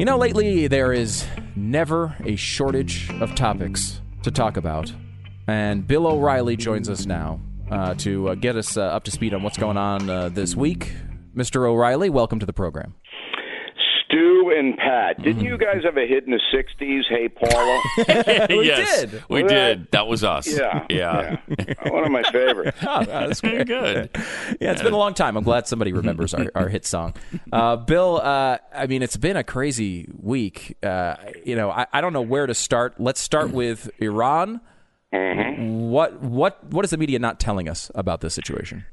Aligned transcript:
You 0.00 0.06
know, 0.06 0.16
lately 0.16 0.66
there 0.66 0.94
is 0.94 1.26
never 1.54 2.16
a 2.24 2.34
shortage 2.34 3.10
of 3.20 3.34
topics 3.34 4.00
to 4.22 4.30
talk 4.30 4.56
about. 4.56 4.90
And 5.46 5.86
Bill 5.86 6.06
O'Reilly 6.06 6.56
joins 6.56 6.88
us 6.88 7.04
now 7.04 7.38
uh, 7.70 7.92
to 7.96 8.30
uh, 8.30 8.34
get 8.34 8.56
us 8.56 8.78
uh, 8.78 8.84
up 8.84 9.04
to 9.04 9.10
speed 9.10 9.34
on 9.34 9.42
what's 9.42 9.58
going 9.58 9.76
on 9.76 10.08
uh, 10.08 10.30
this 10.30 10.56
week. 10.56 10.94
Mr. 11.36 11.68
O'Reilly, 11.68 12.08
welcome 12.08 12.38
to 12.38 12.46
the 12.46 12.52
program. 12.54 12.94
Stu 14.50 14.58
and 14.58 14.76
Pat, 14.76 15.22
didn't 15.22 15.44
you 15.44 15.56
guys 15.56 15.82
have 15.84 15.96
a 15.96 16.06
hit 16.06 16.24
in 16.24 16.30
the 16.30 16.40
'60s? 16.52 17.02
Hey, 17.08 17.28
Paula. 17.28 17.80
We 18.50 18.66
yes, 18.66 19.00
did. 19.02 19.22
we 19.28 19.42
Well, 19.42 19.48
did. 19.48 19.90
That 19.92 20.06
was 20.06 20.24
us. 20.24 20.46
Yeah, 20.46 20.84
yeah. 20.90 21.38
yeah. 21.48 21.90
One 21.90 22.04
of 22.04 22.10
my 22.12 22.22
favorites. 22.30 22.78
Oh, 22.86 23.04
that's 23.04 23.40
Very 23.40 23.64
good. 23.64 24.10
Yeah, 24.60 24.72
it's 24.72 24.82
been 24.82 24.92
a 24.92 24.98
long 24.98 25.14
time. 25.14 25.36
I'm 25.36 25.44
glad 25.44 25.66
somebody 25.66 25.92
remembers 25.92 26.34
our, 26.34 26.50
our 26.54 26.68
hit 26.68 26.84
song. 26.84 27.14
Uh, 27.52 27.76
Bill, 27.76 28.20
uh, 28.22 28.58
I 28.74 28.86
mean, 28.86 29.02
it's 29.02 29.16
been 29.16 29.36
a 29.36 29.44
crazy 29.44 30.08
week. 30.20 30.76
Uh, 30.82 31.16
you 31.44 31.54
know, 31.56 31.70
I, 31.70 31.86
I 31.92 32.00
don't 32.00 32.12
know 32.12 32.20
where 32.22 32.46
to 32.46 32.54
start. 32.54 32.94
Let's 33.00 33.20
start 33.20 33.52
with 33.52 33.90
Iran. 34.00 34.60
What 35.12 36.20
what 36.22 36.62
what 36.72 36.84
is 36.84 36.90
the 36.90 36.96
media 36.98 37.18
not 37.18 37.40
telling 37.40 37.68
us 37.68 37.90
about 37.94 38.20
this 38.20 38.34
situation? 38.34 38.84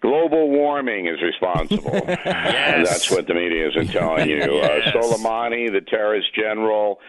Global 0.00 0.48
warming 0.48 1.06
is 1.06 1.20
responsible. 1.22 1.92
Yes. 2.28 2.88
That's 2.88 3.10
what 3.10 3.26
the 3.26 3.34
media 3.34 3.68
isn't 3.68 3.88
telling 3.88 4.28
you. 4.28 4.36
Yes. 4.36 4.94
Uh, 4.94 5.00
Soleimani, 5.00 5.72
the 5.72 5.80
terrorist 5.80 6.34
general, 6.34 7.00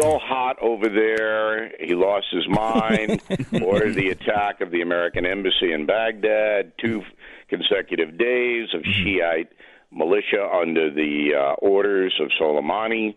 so 0.00 0.18
hot 0.18 0.56
over 0.60 0.88
there, 0.88 1.70
he 1.80 1.94
lost 1.94 2.26
his 2.30 2.48
mind, 2.48 3.20
ordered 3.62 3.94
the 3.94 4.08
attack 4.08 4.60
of 4.60 4.70
the 4.70 4.80
American 4.82 5.26
embassy 5.26 5.72
in 5.72 5.86
Baghdad, 5.86 6.72
two 6.78 7.02
consecutive 7.48 8.16
days 8.18 8.68
of 8.74 8.82
Shiite 8.84 9.50
militia 9.92 10.48
under 10.52 10.90
the 10.90 11.32
uh, 11.34 11.54
orders 11.54 12.14
of 12.20 12.30
Soleimani, 12.40 13.14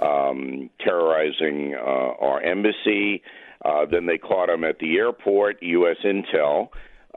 um, 0.00 0.70
terrorizing 0.80 1.74
uh, 1.74 1.80
our 1.80 2.42
embassy. 2.42 3.22
Uh, 3.64 3.86
then 3.90 4.06
they 4.06 4.18
caught 4.18 4.48
him 4.48 4.64
at 4.64 4.78
the 4.78 4.96
airport, 4.98 5.62
U.S. 5.62 5.96
Intel, 6.04 6.68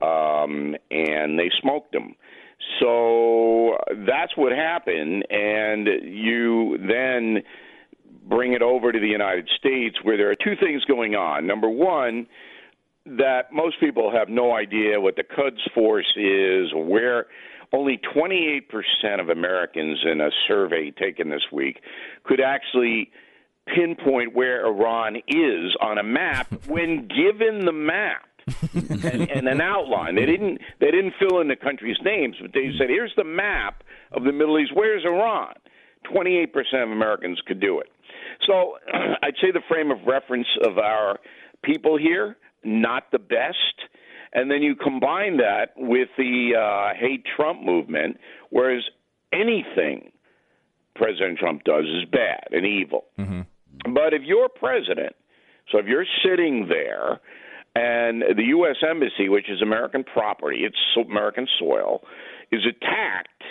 um, 0.01 0.75
and 0.89 1.37
they 1.37 1.51
smoked 1.61 1.91
them. 1.91 2.15
So 2.79 3.77
that's 4.07 4.35
what 4.35 4.51
happened, 4.51 5.25
and 5.29 5.87
you 6.03 6.77
then 6.79 7.43
bring 8.27 8.53
it 8.53 8.61
over 8.61 8.91
to 8.91 8.99
the 8.99 9.07
United 9.07 9.49
States 9.57 9.97
where 10.03 10.17
there 10.17 10.29
are 10.29 10.35
two 10.35 10.55
things 10.61 10.83
going 10.85 11.15
on. 11.15 11.47
Number 11.47 11.69
one, 11.69 12.27
that 13.05 13.51
most 13.51 13.79
people 13.79 14.11
have 14.11 14.29
no 14.29 14.55
idea 14.55 15.01
what 15.01 15.15
the 15.15 15.23
Quds 15.23 15.61
Force 15.73 16.11
is, 16.15 16.71
where 16.73 17.25
only 17.73 17.99
28% 18.15 18.61
of 19.19 19.29
Americans 19.29 19.99
in 20.05 20.21
a 20.21 20.29
survey 20.47 20.91
taken 20.91 21.29
this 21.29 21.43
week 21.51 21.79
could 22.23 22.41
actually 22.41 23.09
pinpoint 23.73 24.35
where 24.35 24.65
Iran 24.65 25.17
is 25.27 25.75
on 25.81 25.97
a 25.97 26.03
map 26.03 26.51
when 26.67 27.07
given 27.07 27.65
the 27.65 27.71
map. 27.71 28.27
And, 28.73 29.29
and 29.29 29.47
an 29.47 29.61
outline. 29.61 30.15
They 30.15 30.25
didn't 30.25 30.59
they 30.79 30.91
didn't 30.91 31.13
fill 31.19 31.39
in 31.41 31.47
the 31.47 31.55
countries' 31.55 31.97
names, 32.03 32.35
but 32.41 32.51
they 32.53 32.71
said, 32.77 32.89
"Here's 32.89 33.13
the 33.15 33.23
map 33.23 33.83
of 34.11 34.23
the 34.23 34.31
Middle 34.31 34.59
East. 34.59 34.71
Where's 34.73 35.03
Iran?" 35.05 35.53
Twenty-eight 36.11 36.53
percent 36.53 36.83
of 36.83 36.91
Americans 36.91 37.39
could 37.45 37.59
do 37.59 37.79
it. 37.79 37.87
So 38.47 38.77
I'd 39.23 39.35
say 39.41 39.51
the 39.51 39.61
frame 39.67 39.91
of 39.91 39.99
reference 40.05 40.47
of 40.65 40.77
our 40.77 41.19
people 41.63 41.97
here 41.97 42.37
not 42.63 43.11
the 43.11 43.19
best, 43.19 43.89
and 44.33 44.49
then 44.49 44.61
you 44.61 44.75
combine 44.75 45.37
that 45.37 45.71
with 45.75 46.09
the 46.17 46.51
uh, 46.55 46.99
hate 46.99 47.25
Trump 47.35 47.61
movement, 47.63 48.17
whereas 48.49 48.83
anything 49.33 50.11
President 50.95 51.39
Trump 51.39 51.63
does 51.63 51.85
is 51.85 52.05
bad 52.11 52.47
and 52.51 52.65
evil. 52.65 53.05
But 53.93 54.13
if 54.13 54.21
you're 54.23 54.49
president, 54.49 55.15
so 55.71 55.79
if 55.79 55.85
you're 55.87 56.05
sitting 56.23 56.67
there 56.69 57.19
and 57.75 58.21
the 58.21 58.43
U.S. 58.47 58.77
Embassy, 58.87 59.29
which 59.29 59.49
is 59.49 59.61
American 59.61 60.03
property, 60.03 60.61
it's 60.65 60.77
American 61.09 61.47
soil, 61.59 62.01
is 62.51 62.61
attacked, 62.65 63.43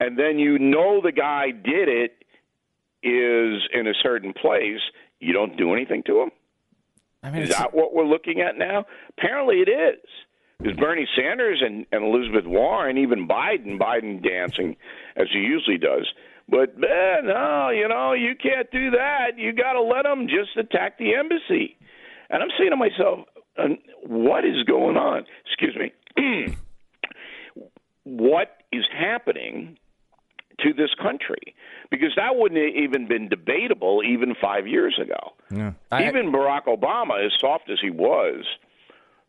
and 0.00 0.18
then 0.18 0.38
you 0.38 0.58
know 0.58 1.00
the 1.02 1.12
guy 1.12 1.50
did 1.50 1.88
it 1.88 2.12
is 3.02 3.62
in 3.74 3.86
a 3.86 3.94
certain 4.02 4.32
place, 4.32 4.80
you 5.20 5.32
don't 5.32 5.56
do 5.56 5.72
anything 5.74 6.02
to 6.06 6.22
him? 6.22 6.30
I 7.22 7.30
mean, 7.30 7.42
Is 7.42 7.50
it's- 7.50 7.60
that 7.62 7.74
what 7.74 7.94
we're 7.94 8.04
looking 8.06 8.40
at 8.40 8.56
now? 8.56 8.86
Apparently 9.18 9.56
it 9.60 9.68
is. 9.68 10.00
Because 10.58 10.76
Bernie 10.76 11.08
Sanders 11.16 11.60
and, 11.64 11.86
and 11.90 12.04
Elizabeth 12.04 12.44
Warren, 12.46 12.96
even 12.96 13.26
Biden, 13.26 13.78
Biden 13.80 14.22
dancing 14.22 14.76
as 15.16 15.26
he 15.32 15.40
usually 15.40 15.78
does. 15.78 16.06
But 16.48 16.70
eh, 16.76 17.20
no, 17.24 17.70
you 17.70 17.88
know, 17.88 18.12
you 18.12 18.34
can't 18.40 18.70
do 18.70 18.90
that. 18.92 19.36
You 19.38 19.52
got 19.52 19.72
to 19.72 19.82
let 19.82 20.04
them 20.04 20.28
just 20.28 20.56
attack 20.56 20.98
the 20.98 21.14
embassy. 21.16 21.76
And 22.30 22.42
I'm 22.42 22.50
saying 22.56 22.70
to 22.70 22.76
myself, 22.76 23.26
what 24.06 24.44
is 24.44 24.62
going 24.64 24.96
on? 24.96 25.24
Excuse 25.46 25.76
me. 25.76 25.92
what 28.04 28.56
is 28.72 28.84
happening 28.96 29.78
to 30.60 30.72
this 30.72 30.90
country? 31.00 31.54
Because 31.90 32.10
that 32.16 32.36
wouldn't 32.36 32.60
have 32.60 32.82
even 32.82 33.06
been 33.06 33.28
debatable 33.28 34.02
even 34.04 34.34
five 34.40 34.66
years 34.66 34.98
ago. 35.02 35.34
yeah. 35.50 35.72
I- 35.90 36.08
Even 36.08 36.32
Barack 36.32 36.64
Obama, 36.66 37.24
as 37.24 37.32
soft 37.38 37.70
as 37.70 37.78
he 37.80 37.90
was, 37.90 38.44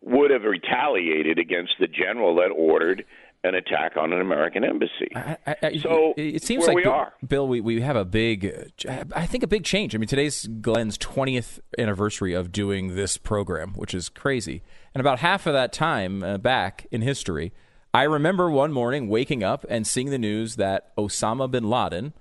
would 0.01 0.31
have 0.31 0.43
retaliated 0.43 1.39
against 1.39 1.73
the 1.79 1.87
general 1.87 2.35
that 2.35 2.49
ordered 2.49 3.05
an 3.43 3.55
attack 3.55 3.97
on 3.97 4.13
an 4.13 4.21
American 4.21 4.63
embassy. 4.63 5.11
I, 5.15 5.37
I, 5.61 5.77
So, 5.77 6.13
it, 6.15 6.43
seems 6.43 6.65
like 6.65 6.75
we 6.75 6.83
Bill- 6.83 6.91
are. 6.93 7.13
Bill, 7.27 7.47
we, 7.47 7.59
we 7.61 7.81
have 7.81 7.95
a 7.95 8.05
big, 8.05 8.71
I 9.13 9.25
think 9.25 9.43
a 9.43 9.47
big 9.47 9.63
change. 9.65 9.93
I 9.93 9.97
mean, 9.97 10.07
today's 10.07 10.47
Glenn's 10.47 10.97
20th 10.97 11.59
anniversary 11.77 12.33
of 12.33 12.51
doing 12.51 12.95
this 12.95 13.17
program, 13.17 13.73
which 13.73 13.93
is 13.93 14.09
crazy. 14.09 14.61
And 14.93 15.01
about 15.01 15.19
half 15.19 15.45
of 15.45 15.53
that 15.53 15.73
time 15.73 16.23
uh, 16.23 16.37
back 16.37 16.87
in 16.91 17.01
history, 17.01 17.51
I 17.93 18.03
remember 18.03 18.49
one 18.49 18.71
morning 18.71 19.09
waking 19.09 19.43
up 19.43 19.65
and 19.69 19.85
seeing 19.85 20.09
the 20.09 20.17
news 20.17 20.55
that 20.55 20.95
Osama 20.95 21.51
bin 21.51 21.69
Laden 21.69 22.13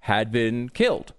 had 0.00 0.32
been 0.32 0.68
killed. 0.68 1.12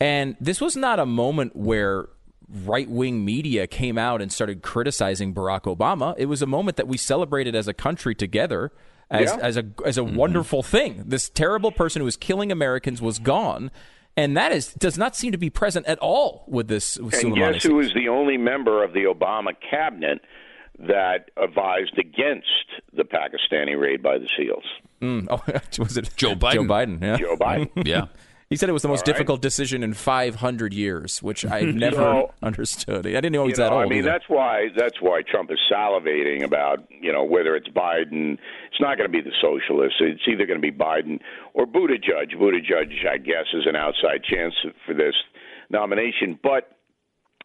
And 0.00 0.36
this 0.40 0.60
was 0.60 0.76
not 0.76 0.98
a 0.98 1.06
moment 1.06 1.54
where 1.54 2.08
right 2.48 2.88
wing 2.88 3.24
media 3.24 3.66
came 3.66 3.96
out 3.96 4.20
and 4.20 4.32
started 4.32 4.62
criticizing 4.62 5.34
Barack 5.34 5.62
Obama. 5.62 6.14
It 6.18 6.26
was 6.26 6.42
a 6.42 6.46
moment 6.46 6.76
that 6.78 6.88
we 6.88 6.96
celebrated 6.96 7.54
as 7.54 7.68
a 7.68 7.74
country 7.74 8.14
together 8.14 8.72
as, 9.10 9.30
Yeah. 9.30 9.36
as 9.42 9.56
a 9.56 9.64
as 9.84 9.98
a 9.98 10.04
wonderful 10.04 10.62
thing. 10.62 11.04
This 11.06 11.28
terrible 11.28 11.70
person 11.72 12.00
who 12.00 12.04
was 12.04 12.16
killing 12.16 12.50
Americans 12.52 13.00
was 13.02 13.18
gone. 13.18 13.70
And 14.16 14.36
that 14.36 14.52
is 14.52 14.72
does 14.74 14.96
not 14.96 15.16
seem 15.16 15.32
to 15.32 15.38
be 15.38 15.50
present 15.50 15.86
at 15.86 15.98
all 15.98 16.44
with 16.46 16.68
this 16.68 16.98
with 16.98 17.14
and 17.14 17.32
Soleimani. 17.34 17.52
guess 17.54 17.62
who 17.64 17.74
was 17.74 17.92
the 17.94 18.08
only 18.08 18.36
member 18.36 18.84
of 18.84 18.92
the 18.92 19.04
Obama 19.04 19.52
cabinet 19.68 20.20
that 20.78 21.30
advised 21.36 21.98
against 21.98 22.46
the 22.92 23.04
Pakistani 23.04 23.78
raid 23.80 24.02
by 24.02 24.18
the 24.18 24.28
SEALs? 24.36 24.64
Mm, 25.02 25.26
oh, 25.30 25.42
was 25.82 25.96
it 25.96 26.10
Joe 26.16 26.34
Biden. 26.34 26.52
Joe 26.52 26.62
Biden. 26.64 27.02
Yeah. 27.02 27.16
Joe 27.16 27.36
Biden. 27.36 27.70
Yeah. 27.86 28.06
He 28.54 28.56
said 28.56 28.68
it 28.68 28.72
was 28.72 28.82
the 28.82 28.88
most 28.88 29.00
right. 29.00 29.06
difficult 29.06 29.42
decision 29.42 29.82
in 29.82 29.94
500 29.94 30.72
years, 30.72 31.20
which 31.20 31.44
I 31.44 31.62
never 31.62 31.96
So- 31.96 32.34
understood. 32.40 33.04
I 33.04 33.10
didn't 33.10 33.32
know 33.32 33.42
he 33.42 33.48
was 33.50 33.58
that 33.58 33.70
know, 33.70 33.78
old. 33.78 33.86
I 33.86 33.88
mean, 33.88 33.98
either. 33.98 34.12
that's 34.12 34.28
why 34.28 34.68
that's 34.76 35.02
why 35.02 35.22
Trump 35.28 35.50
is 35.50 35.58
salivating 35.68 36.44
about 36.44 36.78
you 36.88 37.12
know 37.12 37.24
whether 37.24 37.56
it's 37.56 37.66
Biden. 37.66 38.34
It's 38.70 38.80
not 38.80 38.96
going 38.96 39.10
to 39.10 39.12
be 39.12 39.20
the 39.20 39.34
socialists. 39.42 39.96
It's 39.98 40.22
either 40.28 40.46
going 40.46 40.62
to 40.62 40.62
be 40.62 40.70
Biden 40.70 41.18
or 41.52 41.66
Buttigieg. 41.66 42.36
Buttigieg, 42.38 43.04
I 43.10 43.16
guess, 43.16 43.46
is 43.54 43.66
an 43.66 43.74
outside 43.74 44.22
chance 44.22 44.54
for 44.86 44.94
this 44.94 45.16
nomination, 45.68 46.38
but. 46.40 46.70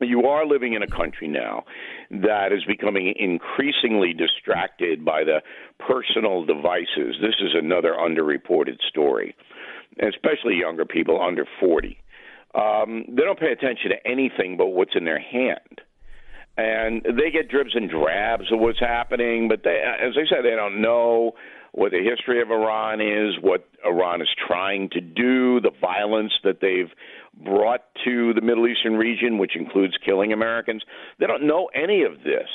You 0.02 0.28
are 0.28 0.46
living 0.48 0.76
in 0.76 0.82
a 0.82 0.88
country 0.88 1.28
now 1.28 1.66
that 2.10 2.54
is 2.54 2.64
becoming 2.66 3.14
increasingly 3.20 4.14
distracted 4.14 5.04
by 5.04 5.26
the 5.26 5.42
personal 5.78 6.46
devices. 6.46 7.18
This 7.20 7.36
is 7.42 7.52
another 7.54 7.98
underreported 8.00 8.80
story, 8.88 9.36
especially 10.02 10.56
younger 10.56 10.86
people 10.86 11.22
under 11.22 11.46
40. 11.60 11.98
Um, 12.56 13.06
they 13.08 13.24
don't 13.24 13.40
pay 13.40 13.52
attention 13.52 13.92
to 13.92 14.08
anything 14.10 14.58
but 14.58 14.68
what's 14.68 14.96
in 14.96 15.06
their 15.06 15.20
hand 15.20 15.82
and 16.60 17.04
they 17.04 17.32
get 17.32 17.50
dribs 17.50 17.72
and 17.74 17.90
drabs 17.90 18.52
of 18.52 18.60
what's 18.60 18.80
happening. 18.80 19.48
But 19.48 19.64
they, 19.64 19.82
as 19.82 20.14
I 20.18 20.28
said, 20.30 20.44
they 20.44 20.56
don't 20.56 20.82
know 20.82 21.34
what 21.72 21.92
the 21.92 22.04
history 22.04 22.42
of 22.42 22.52
Iran 22.52 23.00
is, 23.00 23.36
what 23.42 23.70
Iran 23.86 24.22
is 24.22 24.28
trying 24.48 24.90
to 24.90 25.02
do, 25.02 25.62
the 25.62 25.72
violence 25.80 26.34
that 26.44 26.60
they've 26.62 26.92
brought 27.46 27.86
to 28.04 28.34
the 28.34 28.42
Middle 28.42 28.68
Eastern 28.68 28.96
region, 28.96 29.38
which 29.38 29.56
includes 29.56 29.94
killing 30.04 30.34
Americans. 30.34 30.84
They 31.20 31.28
don't 31.28 31.48
know 31.48 31.70
any 31.74 32.04
of 32.04 32.24
this. 32.24 32.50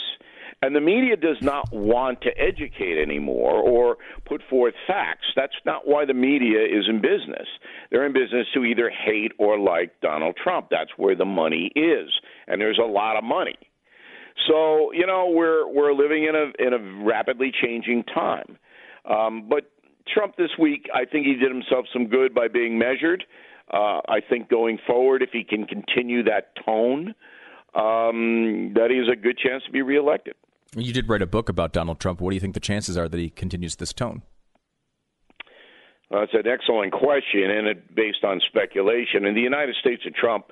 And 0.65 0.75
the 0.75 0.81
media 0.81 1.15
does 1.15 1.37
not 1.43 1.71
want 1.75 2.23
to 2.23 2.31
educate 2.39 2.97
anymore 2.99 3.61
or 3.61 3.99
put 4.25 4.41
forth 4.49 4.73
facts. 4.87 5.27
That's 5.37 5.53
not 5.67 5.87
why 5.87 6.07
the 6.07 6.15
media 6.15 6.63
is 6.63 6.87
in 6.89 7.03
business. 7.03 7.47
They're 7.91 8.07
in 8.07 8.15
business 8.15 8.47
to 8.55 8.65
either 8.65 8.89
hate 8.89 9.33
or 9.39 9.59
like 9.59 10.01
Donald 10.01 10.39
Trump. 10.43 10.69
That's 10.71 10.91
where 10.97 11.15
the 11.15 11.27
money 11.27 11.71
is. 11.77 12.09
And 12.47 12.63
there's 12.63 12.81
a 12.83 12.87
lot 12.87 13.19
of 13.19 13.25
money. 13.25 13.59
So 14.49 14.91
you 14.93 15.07
know 15.07 15.29
we're 15.37 15.69
we're 15.69 15.93
living 15.93 16.25
in 16.25 16.35
a 16.35 16.67
in 16.67 16.73
a 16.73 17.05
rapidly 17.05 17.53
changing 17.63 18.05
time. 18.05 18.57
Um, 19.05 19.47
but 19.51 19.71
Trump 20.09 20.37
this 20.37 20.51
week, 20.59 20.89
I 20.95 21.05
think 21.05 21.27
he 21.27 21.35
did 21.35 21.51
himself 21.51 21.85
some 21.93 22.07
good 22.07 22.35
by 22.35 22.49
being 22.49 22.79
measured. 22.79 23.25
Uh, 23.71 24.01
I 24.09 24.21
think 24.27 24.49
going 24.49 24.79
forward, 24.87 25.23
if 25.23 25.31
he 25.31 25.45
can 25.45 25.67
continue 25.67 26.23
that 26.25 26.53
tone, 26.65 27.15
um, 27.75 28.73
that 28.75 28.89
he 28.91 28.97
has 28.97 29.09
a 29.13 29.17
good 29.17 29.37
chance 29.37 29.63
to 29.67 29.71
be 29.71 29.83
reelected. 29.83 30.37
You 30.77 30.93
did 30.93 31.09
write 31.09 31.23
a 31.23 31.27
book 31.27 31.49
about 31.49 31.73
Donald 31.73 32.01
Trump. 32.01 32.21
What 32.21 32.31
do 32.31 32.37
you 32.37 32.41
think 32.41 32.55
the 32.55 32.61
chances 32.61 32.97
are 32.99 33.09
that 33.09 33.19
he 33.19 33.31
continues 33.31 33.77
this 33.77 33.93
tone? 33.93 34.23
Well, 36.11 36.21
that's 36.21 36.35
an 36.35 36.51
excellent 36.51 36.93
question, 36.93 37.51
and 37.51 37.67
it 37.67 37.95
based 37.95 38.25
on 38.25 38.41
speculation. 38.47 39.25
In 39.25 39.35
the 39.35 39.41
United 39.41 39.75
States 39.81 40.03
of 40.07 40.15
Trump, 40.15 40.47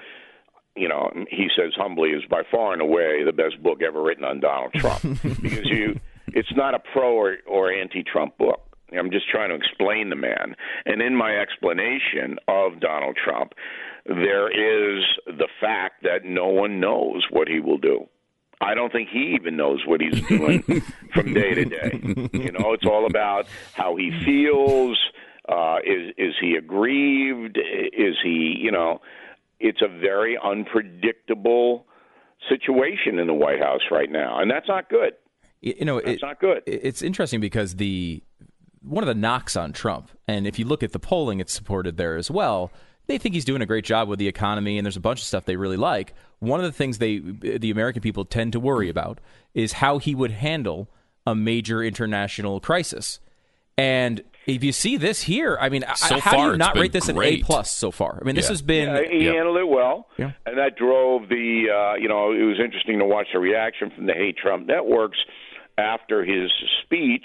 you 0.77 0.89
know, 0.89 1.11
he 1.29 1.49
says 1.57 1.73
humbly, 1.77 2.11
is 2.11 2.23
by 2.31 2.43
far 2.51 2.73
and 2.73 2.81
away 2.81 3.23
the 3.25 3.33
best 3.33 3.63
book 3.63 3.83
ever 3.83 4.03
written 4.03 4.25
on 4.25 4.41
Donald 4.41 4.73
Trump 4.75 5.03
because 5.23 5.67
you, 5.67 5.99
it's 6.29 6.53
not 6.57 6.75
a 6.75 6.79
pro 6.93 7.13
or, 7.13 7.37
or 7.47 7.73
anti-Trump 7.73 8.39
book. 8.39 8.61
I'm 8.99 9.11
just 9.11 9.29
trying 9.29 9.49
to 9.49 9.55
explain 9.55 10.11
the 10.11 10.17
man, 10.17 10.55
and 10.85 11.01
in 11.01 11.17
my 11.17 11.37
explanation 11.37 12.39
of 12.47 12.79
Donald 12.81 13.17
Trump, 13.23 13.53
there 14.05 14.49
is 14.51 15.03
the 15.27 15.49
fact 15.61 16.03
that 16.03 16.25
no 16.25 16.49
one 16.49 16.79
knows 16.81 17.25
what 17.31 17.49
he 17.49 17.61
will 17.61 17.79
do. 17.79 18.07
I 18.62 18.75
don't 18.75 18.93
think 18.93 19.09
he 19.09 19.35
even 19.35 19.56
knows 19.56 19.85
what 19.87 20.00
he's 20.00 20.20
doing 20.26 20.62
from 21.14 21.35
day 21.35 21.55
to 21.55 21.64
day. 21.64 22.00
You 22.32 22.53
know, 22.53 22.73
it's 22.73 22.87
all 22.87 23.06
about 23.06 23.47
how 23.75 23.97
he 23.97 24.11
feels. 24.25 24.99
Uh, 25.49 25.79
is 25.85 26.14
is 26.17 26.35
he 26.41 26.55
aggrieved? 26.55 27.59
Is 27.59 28.14
he, 28.23 28.56
you 28.59 28.70
know, 28.70 29.00
it's 29.59 29.82
a 29.82 29.88
very 29.88 30.38
unpredictable 30.43 31.87
situation 32.49 33.19
in 33.19 33.26
the 33.26 33.35
White 33.35 33.61
House 33.61 33.82
right 33.91 34.11
now, 34.11 34.41
and 34.41 34.50
that's 34.50 34.69
not 34.69 34.88
good. 34.88 35.14
You 35.61 35.85
know, 35.85 35.99
it's 35.99 36.23
not 36.23 36.41
good. 36.41 36.62
It's 36.67 37.03
interesting 37.03 37.41
because 37.41 37.76
the 37.76 38.23
one 38.81 39.03
of 39.03 39.09
the 39.09 39.14
knocks 39.14 39.56
on 39.56 39.73
Trump, 39.73 40.11
and 40.29 40.47
if 40.47 40.59
you 40.59 40.64
look 40.64 40.82
at 40.85 40.93
the 40.93 40.99
polling, 41.00 41.41
it's 41.41 41.53
supported 41.53 41.97
there 41.97 42.17
as 42.17 42.31
well 42.31 42.70
they 43.06 43.19
think 43.19 43.34
he's 43.34 43.44
doing 43.44 43.62
a 43.62 43.66
great 43.66 43.84
job 43.84 44.08
with 44.08 44.19
the 44.19 44.28
economy, 44.28 44.78
and 44.78 44.87
there's 44.87 44.96
a 44.96 45.00
bunch 45.00 45.20
of 45.20 45.25
stuff 45.26 45.44
they 45.44 45.56
really 45.56 45.76
like. 45.76 46.14
One 46.38 46.60
of 46.60 46.64
the 46.66 46.72
things 46.72 46.99
they, 46.99 47.19
the 47.19 47.70
American 47.70 48.02
people, 48.02 48.25
tend 48.25 48.52
to 48.52 48.60
worry 48.60 48.88
about 48.88 49.19
is 49.54 49.75
how 49.75 49.99
he 49.99 50.14
would 50.14 50.31
handle 50.32 50.88
a 51.26 51.34
major 51.34 51.82
international 51.82 52.58
crisis. 52.60 53.20
And 53.78 54.22
if 54.46 54.62
you 54.64 54.72
see 54.72 54.96
this 54.96 55.22
here, 55.22 55.56
I 55.60 55.69
mean, 55.69 55.84
so 55.94 56.19
how 56.19 56.31
far, 56.32 56.46
do 56.46 56.52
you 56.52 56.58
not 56.58 56.76
rate 56.76 56.93
this 56.93 57.10
great. 57.10 57.34
an 57.34 57.40
A 57.40 57.44
plus 57.44 57.70
so 57.70 57.90
far? 57.90 58.19
I 58.20 58.25
mean, 58.25 58.34
this 58.34 58.46
Yeah. 58.46 58.50
has 58.50 58.62
been. 58.62 58.88
Yeah, 58.88 59.02
he 59.10 59.25
Yep. 59.25 59.34
handled 59.34 59.56
it 59.58 59.69
well, 59.69 60.08
Yeah. 60.19 60.32
and 60.46 60.58
that 60.58 60.76
drove 60.76 61.28
the. 61.28 61.70
Uh, 61.70 61.94
you 61.96 62.08
know, 62.08 62.32
it 62.32 62.43
was 62.43 62.58
interesting 62.60 62.99
to 62.99 63.04
watch 63.04 63.28
the 63.32 63.38
reaction 63.38 63.90
from 63.90 64.06
the 64.06 64.14
hate 64.14 64.37
Trump 64.37 64.66
networks 64.66 65.19
after 65.78 66.25
his 66.25 66.50
speech. 66.82 67.25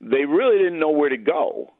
They 0.00 0.24
really 0.24 0.58
didn't 0.58 0.78
know 0.78 0.90
where 0.90 1.08
to 1.08 1.16
go. 1.16 1.72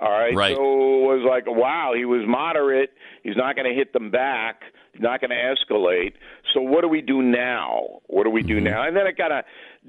All 0.00 0.10
right, 0.10 0.34
Right. 0.34 0.56
so 0.56 0.62
it 0.62 1.16
was 1.16 1.24
like, 1.28 1.44
wow, 1.46 1.92
he 1.96 2.04
was 2.04 2.22
moderate. 2.26 2.92
He's 3.22 3.36
not 3.36 3.54
going 3.56 3.68
to 3.68 3.74
hit 3.74 3.92
them 3.92 4.10
back. 4.10 4.62
He's 4.92 5.02
not 5.02 5.20
going 5.20 5.30
to 5.30 5.36
escalate. 5.36 6.14
So 6.52 6.60
what 6.60 6.80
do 6.82 6.88
we 6.88 7.00
do 7.02 7.22
now? 7.22 8.00
What 8.08 8.24
do 8.24 8.30
we 8.30 8.42
do 8.42 8.60
now? 8.60 8.86
And 8.86 8.96
then 8.96 9.06
it 9.06 9.16
kind 9.16 9.32
of 9.32 9.44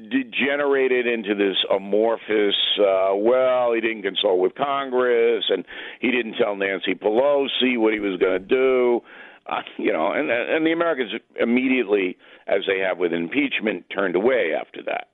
degenerated 0.10 1.08
into 1.08 1.36
this 1.36 1.58
amorphous. 1.74 2.56
Uh, 2.80 3.14
well, 3.16 3.74
he 3.74 3.82
didn't 3.82 4.04
consult 4.04 4.40
with 4.40 4.56
Congress, 4.56 5.46
and 5.50 5.66
he 6.00 6.12
didn't 6.12 6.36
tell 6.36 6.56
Nancy 6.56 6.94
Pelosi 6.96 7.78
what 7.78 7.94
he 7.94 8.00
was 8.00 8.18
going 8.20 8.34
to 8.34 8.48
do. 8.48 9.02
Uh, 9.46 9.62
you 9.78 9.92
know, 9.92 10.12
and 10.14 10.32
and 10.32 10.66
the 10.66 10.72
Americans 10.72 11.12
immediately, 11.38 12.18
as 12.48 12.62
they 12.66 12.80
have 12.80 12.98
with 12.98 13.12
impeachment, 13.12 13.86
turned 13.94 14.16
away 14.16 14.54
after 14.58 14.80
that. 14.84 15.08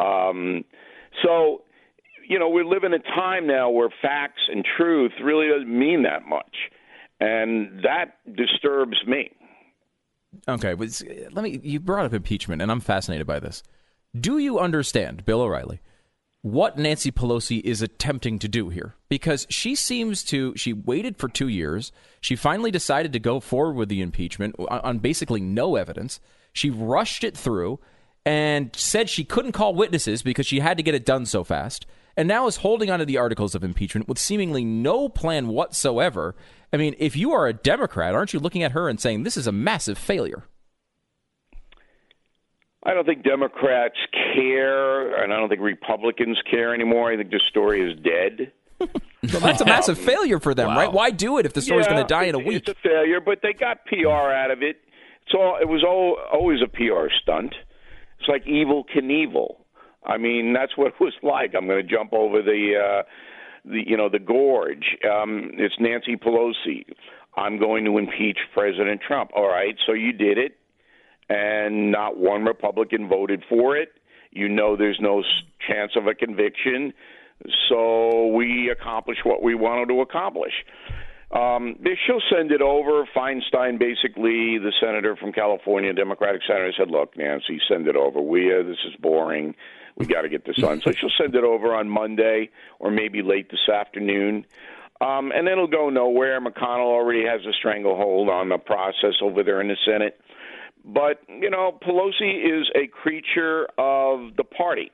Um, 0.00 0.64
so, 1.22 1.62
you 2.30 2.38
know, 2.38 2.48
we 2.48 2.62
live 2.62 2.84
in 2.84 2.94
a 2.94 3.00
time 3.00 3.48
now 3.48 3.68
where 3.68 3.88
facts 4.00 4.42
and 4.48 4.64
truth 4.76 5.10
really 5.20 5.48
doesn't 5.48 5.68
mean 5.68 6.04
that 6.04 6.28
much, 6.28 6.70
and 7.18 7.82
that 7.82 8.18
disturbs 8.36 8.98
me. 9.04 9.32
Okay, 10.46 10.74
but 10.74 11.02
let 11.32 11.42
me. 11.42 11.58
You 11.60 11.80
brought 11.80 12.04
up 12.04 12.14
impeachment, 12.14 12.62
and 12.62 12.70
I'm 12.70 12.78
fascinated 12.78 13.26
by 13.26 13.40
this. 13.40 13.64
Do 14.18 14.38
you 14.38 14.60
understand, 14.60 15.24
Bill 15.24 15.42
O'Reilly, 15.42 15.80
what 16.42 16.78
Nancy 16.78 17.10
Pelosi 17.10 17.60
is 17.62 17.82
attempting 17.82 18.38
to 18.38 18.46
do 18.46 18.68
here? 18.68 18.94
Because 19.08 19.48
she 19.50 19.74
seems 19.74 20.22
to. 20.24 20.54
She 20.56 20.72
waited 20.72 21.16
for 21.16 21.28
two 21.28 21.48
years. 21.48 21.90
She 22.20 22.36
finally 22.36 22.70
decided 22.70 23.12
to 23.12 23.18
go 23.18 23.40
forward 23.40 23.74
with 23.74 23.88
the 23.88 24.00
impeachment 24.00 24.54
on, 24.56 24.80
on 24.80 24.98
basically 25.00 25.40
no 25.40 25.74
evidence. 25.74 26.20
She 26.52 26.70
rushed 26.70 27.24
it 27.24 27.36
through 27.36 27.80
and 28.24 28.70
said 28.76 29.10
she 29.10 29.24
couldn't 29.24 29.50
call 29.50 29.74
witnesses 29.74 30.22
because 30.22 30.46
she 30.46 30.60
had 30.60 30.76
to 30.76 30.84
get 30.84 30.94
it 30.94 31.04
done 31.04 31.26
so 31.26 31.42
fast. 31.42 31.86
And 32.16 32.26
now 32.28 32.46
is 32.46 32.56
holding 32.56 32.90
onto 32.90 33.04
the 33.04 33.16
articles 33.18 33.54
of 33.54 33.62
impeachment 33.64 34.08
with 34.08 34.18
seemingly 34.18 34.64
no 34.64 35.08
plan 35.08 35.48
whatsoever. 35.48 36.34
I 36.72 36.76
mean, 36.76 36.94
if 36.98 37.16
you 37.16 37.32
are 37.32 37.46
a 37.46 37.52
Democrat, 37.52 38.14
aren't 38.14 38.32
you 38.32 38.40
looking 38.40 38.62
at 38.62 38.72
her 38.72 38.88
and 38.88 39.00
saying 39.00 39.22
this 39.22 39.36
is 39.36 39.46
a 39.46 39.52
massive 39.52 39.96
failure? 39.98 40.44
I 42.82 42.94
don't 42.94 43.04
think 43.04 43.22
Democrats 43.24 43.96
care, 44.34 45.22
and 45.22 45.32
I 45.32 45.36
don't 45.36 45.48
think 45.50 45.60
Republicans 45.60 46.38
care 46.50 46.74
anymore. 46.74 47.12
I 47.12 47.16
think 47.16 47.30
this 47.30 47.42
story 47.48 47.80
is 47.90 47.98
dead. 48.00 48.52
Well, 49.22 49.40
that's 49.42 49.60
a 49.60 49.66
massive 49.66 49.98
failure 49.98 50.40
for 50.40 50.54
them, 50.54 50.68
Wow. 50.68 50.76
right? 50.76 50.90
Why 50.90 51.10
do 51.10 51.36
it 51.36 51.44
if 51.44 51.52
the 51.52 51.60
story's 51.60 51.84
Yeah, 51.84 51.92
going 51.92 52.04
to 52.06 52.08
die 52.08 52.22
in 52.24 52.34
a 52.34 52.38
week? 52.38 52.66
It's 52.66 52.78
a 52.78 52.82
failure, 52.82 53.20
but 53.20 53.40
they 53.42 53.52
got 53.52 53.84
PR 53.84 54.08
out 54.08 54.50
of 54.50 54.62
it. 54.62 54.76
It's 55.26 55.34
all. 55.34 55.58
It 55.60 55.68
was 55.68 55.84
all, 55.84 56.16
always 56.32 56.60
a 56.62 56.68
PR 56.68 57.12
stunt. 57.20 57.54
It's 58.18 58.28
like 58.30 58.46
Evel 58.46 58.84
Knievel. 58.88 59.56
I 60.04 60.16
mean, 60.16 60.52
that's 60.52 60.76
what 60.76 60.88
it 60.88 61.00
was 61.00 61.14
like. 61.22 61.54
I'm 61.56 61.66
going 61.66 61.86
to 61.86 61.88
jump 61.88 62.12
over 62.12 62.42
the, 62.42 62.74
uh, 62.76 63.02
the 63.64 63.82
you 63.86 63.96
know, 63.96 64.08
the 64.08 64.18
gorge. 64.18 64.96
Um, 65.04 65.52
it's 65.54 65.74
Nancy 65.78 66.16
Pelosi. 66.16 66.84
I'm 67.36 67.58
going 67.58 67.84
to 67.84 67.98
impeach 67.98 68.38
President 68.52 69.00
Trump. 69.06 69.30
All 69.34 69.48
right, 69.48 69.76
so 69.86 69.92
you 69.92 70.12
did 70.12 70.36
it, 70.36 70.56
and 71.28 71.92
not 71.92 72.16
one 72.16 72.44
Republican 72.44 73.08
voted 73.08 73.44
for 73.48 73.76
it. 73.76 73.90
You 74.32 74.48
know, 74.48 74.76
there's 74.76 74.98
no 75.00 75.22
chance 75.66 75.92
of 75.96 76.06
a 76.06 76.14
conviction. 76.14 76.92
So 77.68 78.28
we 78.28 78.70
accomplished 78.70 79.24
what 79.24 79.42
we 79.42 79.54
wanted 79.54 79.88
to 79.88 80.00
accomplish. 80.02 80.52
Um, 81.32 81.76
they- 81.78 81.94
she'll 82.06 82.22
send 82.28 82.50
it 82.50 82.60
over. 82.60 83.06
Feinstein, 83.06 83.78
basically, 83.78 84.58
the 84.58 84.72
senator 84.80 85.14
from 85.14 85.32
California, 85.32 85.92
Democratic 85.92 86.42
senator, 86.42 86.72
said, 86.72 86.90
"Look, 86.90 87.16
Nancy, 87.16 87.60
send 87.68 87.86
it 87.86 87.96
over. 87.96 88.20
We 88.20 88.52
uh, 88.52 88.62
this 88.64 88.84
is 88.84 88.96
boring. 88.96 89.54
We 89.96 90.06
got 90.06 90.22
to 90.22 90.28
get 90.28 90.44
this 90.44 90.62
on." 90.62 90.80
so 90.80 90.90
she'll 90.90 91.10
send 91.10 91.34
it 91.36 91.44
over 91.44 91.74
on 91.74 91.88
Monday 91.88 92.50
or 92.80 92.90
maybe 92.90 93.22
late 93.22 93.48
this 93.48 93.68
afternoon, 93.68 94.44
um, 95.00 95.30
and 95.30 95.46
then 95.46 95.52
it'll 95.52 95.68
go 95.68 95.88
nowhere. 95.88 96.40
McConnell 96.40 96.90
already 96.90 97.24
has 97.24 97.46
a 97.46 97.52
stranglehold 97.52 98.28
on 98.28 98.48
the 98.48 98.58
process 98.58 99.14
over 99.22 99.44
there 99.44 99.60
in 99.60 99.68
the 99.68 99.76
Senate. 99.84 100.20
But 100.84 101.20
you 101.28 101.50
know, 101.50 101.78
Pelosi 101.80 102.60
is 102.60 102.68
a 102.74 102.88
creature 102.88 103.68
of 103.78 104.34
the 104.36 104.44
party 104.44 104.90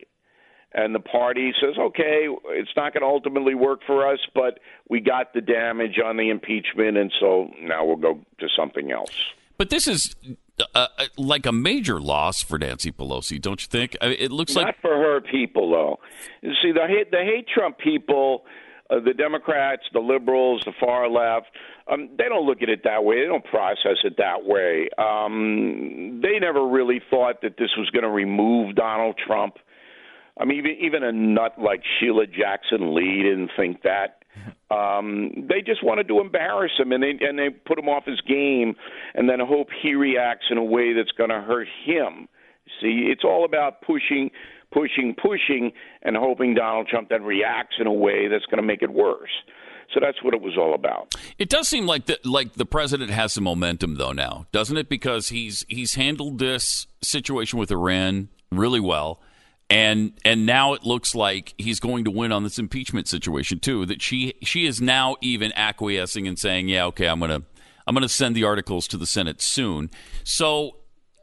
and 0.72 0.94
the 0.94 1.00
party 1.00 1.52
says, 1.60 1.74
okay, 1.78 2.28
it's 2.50 2.70
not 2.76 2.92
going 2.92 3.02
to 3.02 3.06
ultimately 3.06 3.54
work 3.54 3.80
for 3.86 4.10
us, 4.10 4.18
but 4.34 4.58
we 4.88 5.00
got 5.00 5.32
the 5.32 5.40
damage 5.40 5.98
on 6.04 6.16
the 6.16 6.30
impeachment, 6.30 6.96
and 6.96 7.12
so 7.20 7.50
now 7.60 7.84
we'll 7.84 7.96
go 7.96 8.20
to 8.38 8.46
something 8.56 8.90
else. 8.90 9.16
But 9.58 9.70
this 9.70 9.88
is 9.88 10.14
uh, 10.58 10.64
uh, 10.98 11.04
like 11.16 11.46
a 11.46 11.52
major 11.52 12.00
loss 12.00 12.42
for 12.42 12.58
Nancy 12.58 12.92
Pelosi, 12.92 13.40
don't 13.40 13.60
you 13.62 13.68
think? 13.68 13.96
I 14.00 14.08
mean, 14.08 14.16
it 14.18 14.32
looks 14.32 14.54
Not 14.54 14.64
like 14.64 14.80
for 14.80 14.96
her 14.96 15.20
people, 15.20 15.70
though. 15.70 16.00
You 16.42 16.52
see, 16.62 16.72
the 16.72 16.86
hate, 16.86 17.10
the 17.10 17.22
hate 17.24 17.46
Trump 17.48 17.78
people, 17.78 18.44
uh, 18.90 19.00
the 19.00 19.14
Democrats, 19.14 19.82
the 19.92 20.00
liberals, 20.00 20.62
the 20.64 20.72
far 20.78 21.08
left, 21.08 21.46
um, 21.90 22.10
they 22.18 22.24
don't 22.24 22.46
look 22.46 22.62
at 22.62 22.68
it 22.68 22.82
that 22.84 23.04
way. 23.04 23.20
They 23.20 23.26
don't 23.26 23.44
process 23.44 23.98
it 24.04 24.16
that 24.18 24.44
way. 24.44 24.88
Um, 24.98 26.20
they 26.22 26.38
never 26.40 26.66
really 26.66 27.00
thought 27.10 27.42
that 27.42 27.56
this 27.58 27.70
was 27.78 27.88
going 27.90 28.02
to 28.02 28.10
remove 28.10 28.74
Donald 28.74 29.18
Trump. 29.24 29.56
I 30.38 30.44
mean, 30.44 30.58
even, 30.58 30.76
even 30.82 31.02
a 31.02 31.12
nut 31.12 31.54
like 31.58 31.82
Sheila 31.98 32.26
Jackson 32.26 32.94
Lee 32.94 33.22
didn't 33.22 33.50
think 33.56 33.82
that. 33.82 34.22
Um, 34.70 35.46
they 35.48 35.62
just 35.62 35.82
wanted 35.82 36.08
to 36.08 36.20
embarrass 36.20 36.72
him, 36.78 36.92
and 36.92 37.02
they 37.02 37.14
and 37.26 37.38
they 37.38 37.48
put 37.50 37.78
him 37.78 37.88
off 37.88 38.04
his 38.04 38.20
game, 38.20 38.74
and 39.14 39.28
then 39.30 39.40
hope 39.40 39.68
he 39.82 39.94
reacts 39.94 40.46
in 40.50 40.58
a 40.58 40.64
way 40.64 40.92
that's 40.92 41.12
going 41.12 41.30
to 41.30 41.40
hurt 41.40 41.68
him. 41.84 42.28
See, 42.80 43.08
it's 43.10 43.24
all 43.24 43.44
about 43.44 43.80
pushing, 43.80 44.30
pushing, 44.72 45.14
pushing, 45.14 45.72
and 46.02 46.16
hoping 46.16 46.54
Donald 46.54 46.88
Trump 46.88 47.08
then 47.08 47.22
reacts 47.22 47.76
in 47.78 47.86
a 47.86 47.92
way 47.92 48.28
that's 48.28 48.44
going 48.46 48.60
to 48.60 48.66
make 48.66 48.82
it 48.82 48.92
worse. 48.92 49.30
So 49.94 50.00
that's 50.00 50.22
what 50.22 50.34
it 50.34 50.42
was 50.42 50.56
all 50.58 50.74
about. 50.74 51.14
it 51.38 51.48
does 51.48 51.68
seem 51.68 51.86
like 51.86 52.06
the, 52.06 52.18
like 52.24 52.54
the 52.54 52.66
president 52.66 53.10
has 53.10 53.32
some 53.32 53.44
momentum 53.44 53.94
though 53.94 54.12
now, 54.12 54.46
doesn't 54.52 54.76
it? 54.76 54.88
Because 54.88 55.28
he's 55.28 55.64
he's 55.68 55.94
handled 55.94 56.38
this 56.40 56.88
situation 57.02 57.58
with 57.58 57.70
Iran 57.70 58.28
really 58.50 58.80
well. 58.80 59.20
And 59.68 60.12
and 60.24 60.46
now 60.46 60.74
it 60.74 60.84
looks 60.84 61.14
like 61.14 61.54
he's 61.58 61.80
going 61.80 62.04
to 62.04 62.10
win 62.10 62.30
on 62.30 62.44
this 62.44 62.58
impeachment 62.58 63.08
situation 63.08 63.58
too. 63.58 63.84
That 63.86 64.00
she 64.00 64.34
she 64.42 64.64
is 64.66 64.80
now 64.80 65.16
even 65.20 65.52
acquiescing 65.56 66.28
and 66.28 66.38
saying, 66.38 66.68
"Yeah, 66.68 66.84
okay, 66.86 67.08
I'm 67.08 67.18
gonna 67.18 67.42
I'm 67.86 67.94
gonna 67.94 68.08
send 68.08 68.36
the 68.36 68.44
articles 68.44 68.86
to 68.88 68.96
the 68.96 69.06
Senate 69.06 69.42
soon." 69.42 69.90
So 70.22 70.76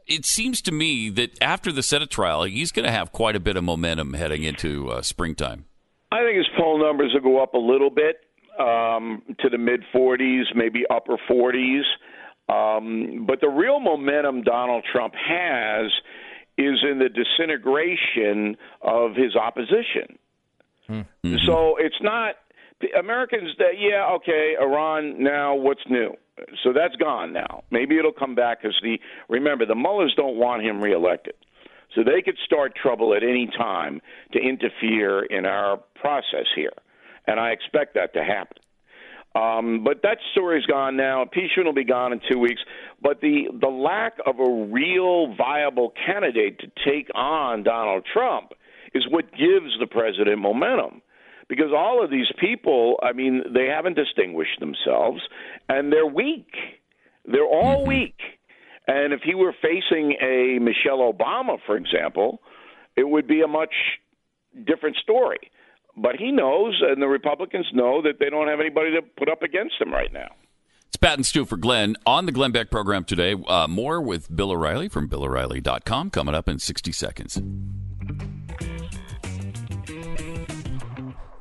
it 0.06 0.26
seems 0.26 0.60
to 0.62 0.72
me 0.72 1.08
that 1.10 1.40
after 1.42 1.72
the 1.72 1.82
Senate 1.82 2.10
trial, 2.10 2.44
he's 2.44 2.70
going 2.70 2.84
to 2.84 2.92
have 2.92 3.12
quite 3.12 3.34
a 3.34 3.40
bit 3.40 3.56
of 3.56 3.64
momentum 3.64 4.12
heading 4.12 4.42
into 4.42 4.90
uh, 4.90 5.00
springtime. 5.00 5.64
I 6.12 6.20
think 6.20 6.36
his 6.36 6.46
poll 6.58 6.78
numbers 6.78 7.12
will 7.14 7.22
go 7.22 7.42
up 7.42 7.54
a 7.54 7.58
little 7.58 7.88
bit. 7.90 8.16
um, 8.58 9.22
to 9.40 9.48
the 9.48 9.58
mid 9.58 9.82
40s, 9.94 10.54
maybe 10.54 10.84
upper 10.90 11.16
40s. 11.28 11.82
Um, 12.48 13.24
but 13.26 13.40
the 13.40 13.48
real 13.48 13.80
momentum 13.80 14.42
Donald 14.42 14.84
Trump 14.92 15.14
has 15.14 15.90
is 16.56 16.84
in 16.88 16.98
the 16.98 17.08
disintegration 17.08 18.56
of 18.82 19.14
his 19.14 19.36
opposition. 19.36 20.18
Mm-hmm. 20.88 21.36
So 21.46 21.76
it's 21.78 22.00
not 22.02 22.36
Americans 22.98 23.50
that 23.58 23.78
yeah 23.78 24.12
okay 24.16 24.56
Iran 24.60 25.22
now 25.22 25.54
what's 25.54 25.80
new 25.88 26.14
so 26.62 26.72
that's 26.72 26.96
gone 26.96 27.32
now 27.32 27.62
maybe 27.70 27.96
it'll 27.96 28.12
come 28.12 28.34
back 28.34 28.62
because 28.62 28.76
the 28.82 28.98
remember 29.28 29.64
the 29.64 29.74
Mullahs 29.74 30.12
don't 30.16 30.36
want 30.36 30.62
him 30.62 30.80
reelected 30.80 31.34
so 31.94 32.02
they 32.02 32.20
could 32.20 32.36
start 32.44 32.74
trouble 32.74 33.14
at 33.14 33.22
any 33.22 33.46
time 33.46 34.02
to 34.32 34.38
interfere 34.38 35.22
in 35.24 35.46
our 35.46 35.78
process 35.94 36.46
here 36.54 36.72
and 37.26 37.40
I 37.40 37.50
expect 37.50 37.94
that 37.94 38.12
to 38.14 38.22
happen. 38.22 38.58
Um, 39.34 39.82
but 39.82 40.02
that 40.02 40.18
story's 40.32 40.64
gone 40.66 40.96
now. 40.96 41.22
Impeachment 41.22 41.66
will 41.66 41.74
be 41.74 41.84
gone 41.84 42.12
in 42.12 42.20
two 42.30 42.38
weeks. 42.38 42.60
But 43.02 43.20
the 43.20 43.48
the 43.60 43.68
lack 43.68 44.18
of 44.26 44.38
a 44.38 44.68
real 44.72 45.34
viable 45.34 45.92
candidate 46.06 46.60
to 46.60 46.66
take 46.84 47.10
on 47.14 47.64
Donald 47.64 48.06
Trump 48.12 48.52
is 48.94 49.04
what 49.08 49.32
gives 49.32 49.76
the 49.80 49.88
president 49.88 50.38
momentum 50.38 51.02
because 51.48 51.72
all 51.76 52.02
of 52.02 52.10
these 52.10 52.30
people, 52.38 52.98
I 53.02 53.12
mean, 53.12 53.42
they 53.52 53.66
haven't 53.66 53.96
distinguished 53.96 54.60
themselves 54.60 55.20
and 55.68 55.92
they're 55.92 56.06
weak. 56.06 56.48
They're 57.26 57.44
all 57.44 57.78
mm-hmm. 57.78 57.88
weak. 57.88 58.16
And 58.86 59.12
if 59.12 59.20
he 59.22 59.34
were 59.34 59.54
facing 59.62 60.16
a 60.20 60.58
Michelle 60.60 61.12
Obama, 61.12 61.58
for 61.66 61.76
example, 61.76 62.40
it 62.96 63.08
would 63.08 63.26
be 63.26 63.42
a 63.42 63.48
much 63.48 63.74
different 64.66 64.96
story. 64.96 65.50
But 65.96 66.16
he 66.16 66.32
knows, 66.32 66.82
and 66.82 67.00
the 67.00 67.06
Republicans 67.06 67.66
know, 67.72 68.02
that 68.02 68.18
they 68.18 68.30
don't 68.30 68.48
have 68.48 68.60
anybody 68.60 68.92
to 68.92 69.02
put 69.02 69.28
up 69.28 69.42
against 69.42 69.80
him 69.80 69.92
right 69.92 70.12
now. 70.12 70.28
It's 70.88 70.96
Pat 70.96 71.18
and 71.18 71.26
Stu 71.26 71.44
for 71.44 71.56
Glenn. 71.56 71.96
On 72.06 72.26
the 72.26 72.32
Glenn 72.32 72.52
Beck 72.52 72.70
program 72.70 73.04
today, 73.04 73.34
uh, 73.48 73.66
more 73.68 74.00
with 74.00 74.34
Bill 74.34 74.50
O'Reilly 74.52 74.88
from 74.88 75.08
BillO'Reilly.com 75.08 76.10
coming 76.10 76.34
up 76.34 76.48
in 76.48 76.58
60 76.58 76.92
seconds. 76.92 77.40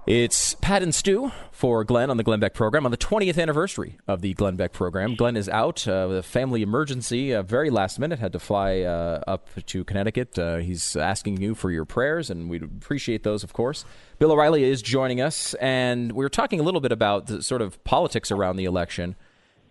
It's 0.06 0.56
Pat 0.56 0.84
and 0.84 0.94
Stu 0.94 1.32
for 1.54 1.86
Glenn 1.86 2.10
on 2.10 2.18
the 2.18 2.24
Glenn 2.24 2.42
Beck 2.42 2.54
program 2.54 2.84
on 2.84 2.92
the 2.92 2.98
20th 2.98 3.42
anniversary 3.42 3.98
of 4.06 4.20
the 4.20 4.34
Glenn 4.34 4.58
Beck 4.58 4.74
program. 4.74 5.16
Glenn 5.16 5.38
is 5.38 5.48
out 5.48 5.88
uh, 5.88 6.08
with 6.10 6.18
a 6.18 6.24
family 6.24 6.62
emergency, 6.62 7.34
uh, 7.34 7.42
very 7.42 7.70
last 7.70 8.00
minute, 8.00 8.20
had 8.20 8.34
to 8.34 8.40
fly 8.40 8.82
uh, 8.82 9.22
up 9.26 9.48
to 9.68 9.86
Connecticut. 9.86 10.38
Uh, 10.38 10.58
he's 10.58 10.98
asking 10.98 11.42
you 11.42 11.56
for 11.56 11.72
your 11.72 11.86
prayers, 11.86 12.30
and 12.30 12.50
we'd 12.50 12.64
appreciate 12.64 13.24
those, 13.24 13.46
of 13.46 13.54
course. 13.54 13.86
Bill 14.20 14.34
O'Reilly 14.34 14.66
is 14.66 14.82
joining 14.82 15.22
us, 15.22 15.54
and 15.54 16.12
we 16.12 16.26
were 16.26 16.30
talking 16.30 16.60
a 16.60 16.64
little 16.64 16.82
bit 16.82 16.92
about 16.92 17.28
the 17.28 17.42
sort 17.42 17.62
of 17.62 17.82
politics 17.86 18.30
around 18.30 18.58
the 18.58 18.66
election. 18.66 19.16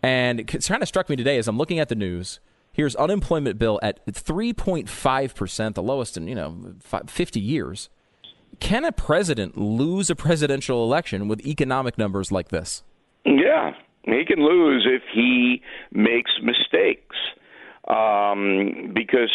And 0.03 0.41
it 0.41 0.45
kind 0.45 0.83
of 0.83 0.89
struck 0.89 1.11
me 1.11 1.17
today 1.17 1.37
as 1.37 1.47
I'm 1.47 1.59
looking 1.59 1.79
at 1.79 1.91
the 1.91 1.95
news. 1.95 2.41
Here's 2.73 2.97
unemployment 2.97 3.59
bill 3.59 3.79
at 3.83 4.03
3.5 4.07 5.35
percent, 5.35 5.75
the 5.75 5.83
lowest 5.83 6.17
in 6.17 6.27
you 6.27 6.35
know 6.35 6.73
50 6.81 7.39
years. 7.39 7.91
Can 8.63 8.85
a 8.85 8.93
president 8.93 9.59
lose 9.59 10.09
a 10.09 10.15
presidential 10.15 10.85
election 10.85 11.27
with 11.27 11.45
economic 11.45 11.99
numbers 11.99 12.31
like 12.31 12.51
this? 12.51 12.85
Yeah, 13.25 13.73
he 14.05 14.25
can 14.25 14.39
lose 14.39 14.87
if 14.89 15.03
he 15.13 15.61
makes 15.91 16.31
mistakes. 16.41 17.17
Um, 17.89 18.93
because 18.95 19.33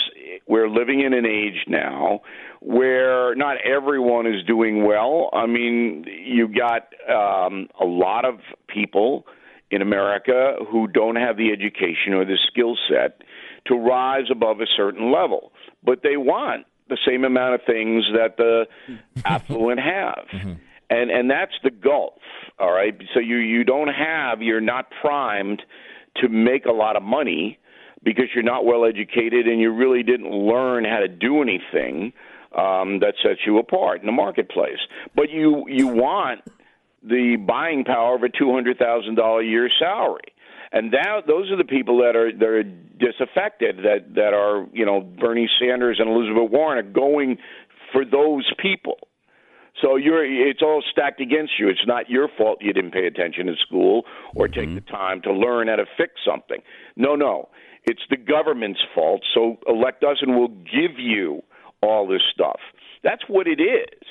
we're 0.47 0.69
living 0.69 1.01
in 1.01 1.13
an 1.13 1.25
age 1.25 1.65
now 1.67 2.21
where 2.61 3.35
not 3.35 3.57
everyone 3.65 4.25
is 4.25 4.45
doing 4.45 4.85
well. 4.85 5.29
I 5.33 5.45
mean, 5.45 6.05
you've 6.25 6.55
got 6.55 6.87
um, 7.13 7.67
a 7.81 7.85
lot 7.85 8.23
of 8.23 8.35
people 8.69 9.25
in 9.69 9.81
America 9.81 10.55
who 10.71 10.87
don't 10.87 11.17
have 11.17 11.35
the 11.35 11.51
education 11.51 12.13
or 12.13 12.23
the 12.23 12.37
skill 12.49 12.77
set 12.89 13.21
to 13.65 13.75
rise 13.75 14.31
above 14.31 14.61
a 14.61 14.67
certain 14.77 15.11
level, 15.11 15.51
but 15.83 16.01
they 16.01 16.15
want 16.15 16.65
the 16.89 16.97
same 17.05 17.23
amount 17.23 17.55
of 17.55 17.61
things 17.65 18.03
that 18.13 18.37
the 18.37 18.67
affluent 19.25 19.79
have. 19.79 20.25
Mm-hmm. 20.33 20.53
And 20.89 21.11
and 21.11 21.29
that's 21.29 21.53
the 21.63 21.71
gulf, 21.71 22.21
all 22.59 22.71
right? 22.71 22.95
So 23.13 23.19
you 23.19 23.37
you 23.37 23.63
don't 23.63 23.89
have 23.89 24.41
you're 24.41 24.61
not 24.61 24.87
primed 25.01 25.61
to 26.17 26.29
make 26.29 26.65
a 26.65 26.71
lot 26.71 26.95
of 26.95 27.03
money 27.03 27.59
because 28.03 28.25
you're 28.33 28.43
not 28.43 28.65
well 28.65 28.85
educated 28.85 29.47
and 29.47 29.59
you 29.59 29.71
really 29.71 30.03
didn't 30.03 30.31
learn 30.31 30.85
how 30.85 30.99
to 30.99 31.07
do 31.07 31.41
anything 31.41 32.13
um, 32.57 32.99
that 32.99 33.15
sets 33.21 33.41
you 33.45 33.57
apart 33.57 33.99
in 33.99 34.05
the 34.05 34.11
marketplace. 34.13 34.79
But 35.15 35.29
you 35.29 35.65
you 35.67 35.87
want 35.87 36.41
the 37.03 37.35
buying 37.35 37.83
power 37.83 38.15
of 38.15 38.23
a 38.23 38.29
two 38.29 38.53
hundred 38.53 38.77
thousand 38.77 39.15
dollar 39.15 39.41
a 39.41 39.45
year 39.45 39.69
salary 39.79 40.33
and 40.71 40.93
that 40.93 41.27
those 41.27 41.51
are 41.51 41.57
the 41.57 41.65
people 41.65 41.97
that 41.99 42.15
are 42.15 42.31
that 42.31 42.47
are 42.47 42.63
disaffected 42.63 43.77
that 43.77 44.15
that 44.15 44.33
are 44.33 44.67
you 44.73 44.85
know 44.85 45.01
Bernie 45.01 45.49
Sanders 45.59 45.97
and 45.99 46.09
Elizabeth 46.09 46.51
Warren 46.51 46.85
are 46.85 46.89
going 46.89 47.37
for 47.91 48.03
those 48.03 48.49
people. 48.59 48.97
So 49.81 49.95
you're 49.95 50.25
it's 50.25 50.61
all 50.61 50.83
stacked 50.91 51.21
against 51.21 51.53
you. 51.59 51.69
It's 51.69 51.85
not 51.85 52.09
your 52.09 52.27
fault 52.37 52.59
you 52.61 52.73
didn't 52.73 52.91
pay 52.91 53.05
attention 53.05 53.47
in 53.47 53.55
school 53.65 54.03
or 54.35 54.47
take 54.47 54.65
mm-hmm. 54.65 54.75
the 54.75 54.81
time 54.81 55.21
to 55.21 55.31
learn 55.31 55.67
how 55.67 55.75
to 55.75 55.85
fix 55.97 56.13
something. 56.25 56.59
No, 56.95 57.15
no. 57.15 57.49
It's 57.85 58.01
the 58.09 58.17
government's 58.17 58.81
fault. 58.93 59.21
So 59.33 59.57
elect 59.67 60.03
us 60.03 60.17
and 60.21 60.35
we'll 60.35 60.47
give 60.49 60.97
you 60.99 61.41
all 61.81 62.07
this 62.07 62.21
stuff. 62.33 62.59
That's 63.03 63.23
what 63.27 63.47
it 63.47 63.61
is. 63.61 64.03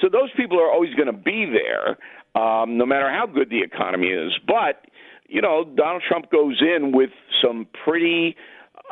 So 0.00 0.08
those 0.08 0.30
people 0.36 0.60
are 0.60 0.70
always 0.70 0.94
going 0.94 1.06
to 1.06 1.12
be 1.12 1.46
there, 1.46 1.96
um, 2.40 2.76
no 2.76 2.84
matter 2.84 3.10
how 3.10 3.26
good 3.26 3.50
the 3.50 3.62
economy 3.62 4.08
is. 4.08 4.32
But 4.46 4.86
you 5.28 5.40
know, 5.40 5.64
Donald 5.64 6.02
Trump 6.06 6.30
goes 6.30 6.60
in 6.60 6.92
with 6.92 7.10
some 7.42 7.66
pretty 7.84 8.36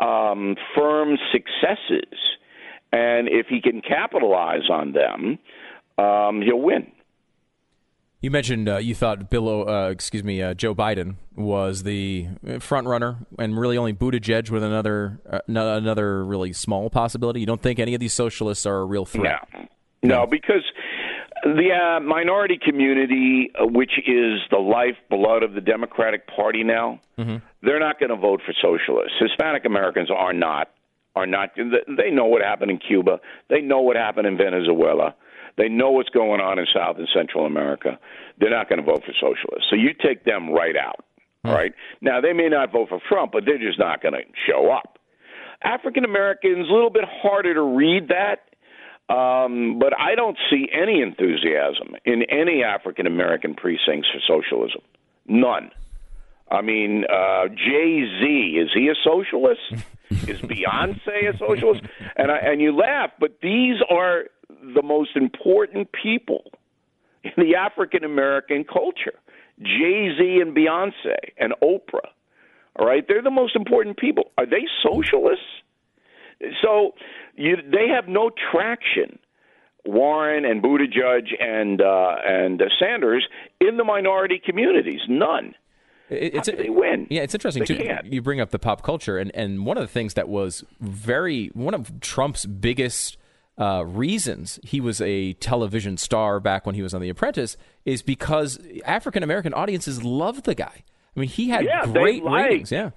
um, 0.01 0.57
firm 0.77 1.17
successes, 1.33 2.19
and 2.93 3.29
if 3.29 3.47
he 3.49 3.61
can 3.61 3.81
capitalize 3.81 4.69
on 4.71 4.93
them, 4.93 5.39
um, 5.99 6.43
he'll 6.43 6.61
win. 6.61 6.91
You 8.23 8.31
mentioned 8.31 8.69
uh, 8.69 8.77
you 8.77 8.95
thought 8.95 9.31
Bill, 9.31 9.69
uh, 9.69 9.91
excuse 9.91 10.23
me, 10.23 10.41
uh, 10.41 10.55
Joe 10.55 10.77
Biden 10.77 11.17
was 11.35 11.83
the 11.83 12.29
front 12.61 12.87
runner, 12.87 13.19
and 13.37 13.59
really 13.59 13.77
only 13.77 13.93
Buttigieg 13.93 14.49
with 14.49 14.63
another 14.63 15.21
uh, 15.29 15.41
another 15.49 16.25
really 16.25 16.53
small 16.53 16.89
possibility. 16.89 17.41
You 17.41 17.47
don't 17.47 17.61
think 17.61 17.81
any 17.81 17.95
of 17.95 18.01
these 18.01 18.13
socialists 18.13 18.65
are 18.65 18.79
a 18.79 18.85
real 18.85 19.05
threat? 19.05 19.49
No, 19.53 19.67
no, 20.05 20.27
because 20.27 20.63
the 21.43 21.71
uh, 21.73 22.01
minority 22.01 22.59
community, 22.63 23.51
uh, 23.61 23.67
which 23.67 23.93
is 23.99 24.41
the 24.51 24.59
lifeblood 24.59 25.43
of 25.43 25.55
the 25.55 25.61
Democratic 25.61 26.27
Party 26.27 26.63
now, 26.63 27.01
mm-hmm. 27.19 27.37
they're 27.63 27.81
not 27.81 27.99
going 27.99 28.11
to 28.11 28.17
vote 28.17 28.41
for 28.47 28.55
socialists. 28.63 29.15
Hispanic 29.19 29.65
Americans 29.65 30.11
are 30.11 30.33
not. 30.33 30.71
Are 31.15 31.27
not. 31.27 31.51
They 31.57 32.11
know 32.11 32.25
what 32.25 32.43
happened 32.43 32.71
in 32.71 32.79
Cuba. 32.79 33.21
They 33.51 33.61
know 33.61 33.81
what 33.81 33.97
happened 33.97 34.27
in 34.27 34.39
Venezuela. 34.39 35.15
They 35.59 35.69
know 35.69 35.91
what's 35.91 36.09
going 36.09 36.41
on 36.41 36.59
in 36.59 36.67
South 36.75 36.97
and 36.97 37.07
Central 37.15 37.45
America. 37.45 37.99
They're 38.39 38.51
not 38.51 38.71
going 38.71 38.79
to 38.79 38.85
vote 38.85 39.03
for 39.05 39.13
socialists. 39.21 39.69
So 39.69 39.77
you 39.77 39.91
take 39.93 40.25
them 40.25 40.51
right 40.51 40.77
out. 40.77 41.05
Mm-hmm. 41.45 41.55
Right 41.55 41.73
now, 42.01 42.21
they 42.21 42.33
may 42.33 42.49
not 42.49 42.73
vote 42.73 42.89
for 42.89 43.01
Trump, 43.09 43.33
but 43.33 43.45
they're 43.45 43.59
just 43.59 43.79
not 43.79 44.01
going 44.01 44.15
to 44.15 44.23
show 44.49 44.71
up. 44.71 44.99
African 45.63 46.05
Americans, 46.05 46.69
a 46.71 46.73
little 46.73 46.91
bit 46.91 47.05
harder 47.05 47.53
to 47.55 47.63
read 47.63 48.09
that 48.09 48.52
um, 49.09 49.79
but 49.79 49.93
I 49.99 50.15
don't 50.15 50.39
see 50.51 50.69
any 50.73 51.03
enthusiasm 51.03 51.97
in 52.05 52.23
any 52.25 52.63
African 52.63 53.07
American 53.07 53.55
precincts 53.55 54.09
for 54.09 54.21
socialism. 54.27 54.81
None. 55.27 55.71
I 56.51 56.61
mean, 56.61 57.05
uh, 57.11 57.49
Jay 57.49 58.05
Z 58.21 58.59
is 58.61 58.71
he 58.75 58.89
a 58.89 58.95
socialist? 59.03 59.61
is 60.29 60.41
Beyonce 60.41 61.35
a 61.35 61.39
socialist? 61.39 61.83
And 62.17 62.31
I, 62.31 62.37
and 62.39 62.61
you 62.61 62.77
laugh, 62.77 63.11
but 63.19 63.39
these 63.43 63.77
are 63.91 64.25
the 64.75 64.83
most 64.83 65.17
important 65.17 65.91
people 65.93 66.53
in 67.25 67.33
the 67.37 67.57
African 67.57 68.05
American 68.05 68.65
culture. 68.65 69.19
Jay 69.61 70.15
Z 70.19 70.41
and 70.41 70.55
Beyonce 70.57 71.17
and 71.39 71.55
Oprah. 71.63 72.09
All 72.77 72.87
right, 72.87 73.07
they're 73.07 73.23
the 73.23 73.31
most 73.31 73.57
important 73.57 73.97
people. 73.99 74.31
Are 74.39 74.47
they 74.47 74.67
socialists? 74.83 75.45
So 76.63 76.93
you, 77.37 77.57
they 77.57 77.89
have 77.89 78.09
no 78.09 78.31
traction. 78.51 79.19
Warren 79.85 80.45
and 80.45 80.63
Buttigieg 80.63 81.43
and 81.43 81.83
uh, 81.83 82.15
and 82.25 82.63
uh, 82.63 82.67
Sanders 82.79 83.27
in 83.61 83.79
the 83.79 83.85
minority 83.85 84.41
communities, 84.45 85.01
none. 85.09 85.57
It's 86.09 86.49
How 86.49 86.57
they 86.57 86.71
win. 86.71 87.07
Yeah, 87.11 87.23
it's 87.23 87.35
interesting 87.35 87.65
they 87.65 87.75
too. 87.75 87.83
Can't. 87.83 88.07
You 88.07 88.23
bring 88.23 88.41
up 88.41 88.51
the 88.51 88.59
pop 88.59 88.83
culture, 88.83 89.19
and 89.19 89.35
and 89.35 89.67
one 89.67 89.77
of 89.77 89.83
the 89.83 89.89
things 89.89 90.15
that 90.15 90.29
was 90.29 90.65
very 90.81 91.49
one 91.55 91.75
of 91.75 92.01
Trump's 92.01 92.47
biggest 92.47 93.17
uh, 93.59 93.85
reasons 93.85 94.59
he 94.63 94.81
was 94.81 95.01
a 95.01 95.35
television 95.35 95.97
star 95.97 96.41
back 96.41 96.65
when 96.65 96.75
he 96.75 96.83
was 96.83 96.95
on 96.95 97.01
The 97.01 97.09
Apprentice 97.09 97.57
is 97.85 98.03
because 98.03 98.59
African 98.85 99.23
American 99.23 99.55
audiences 99.55 100.05
loved 100.05 100.45
the 100.45 100.55
guy. 100.55 100.85
I 101.17 101.21
mean, 101.21 101.29
he 101.29 101.51
had 101.51 101.65
yeah, 101.65 101.87
great 101.87 102.25
ratings. 102.25 102.73
Yeah, 102.73 102.91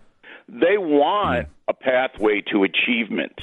they 0.47 0.77
want 0.77 1.47
a 1.67 1.73
pathway 1.73 2.41
to 2.51 2.63
achievement. 2.63 3.33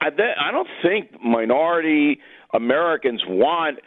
I 0.00 0.50
don't 0.50 0.68
think 0.82 1.10
minority 1.22 2.20
Americans 2.54 3.22
want 3.26 3.78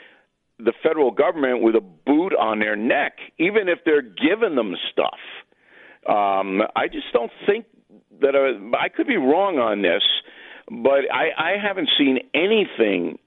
the 0.60 0.74
federal 0.84 1.12
government 1.12 1.62
with 1.62 1.75
a 1.75 1.82
boot 1.82 2.34
on 2.34 2.60
their 2.60 2.75
neck, 2.75 3.18
even 3.40 3.68
if 3.68 3.80
they're 3.86 4.02
giving 4.02 4.56
them 4.56 4.75
stuff. 4.92 5.20
Um, 6.08 6.62
I 6.75 6.88
just 6.88 7.12
don't 7.14 7.32
think 7.46 7.66
that 8.22 8.36
uh, 8.36 8.78
I 8.78 8.90
could 8.90 9.08
be 9.08 9.18
wrong 9.18 9.58
on 9.58 9.82
this, 9.82 10.04
but 10.70 11.12
I, 11.12 11.30
I 11.38 11.58
haven't 11.62 11.90
seen 11.98 12.20
anything 12.34 13.18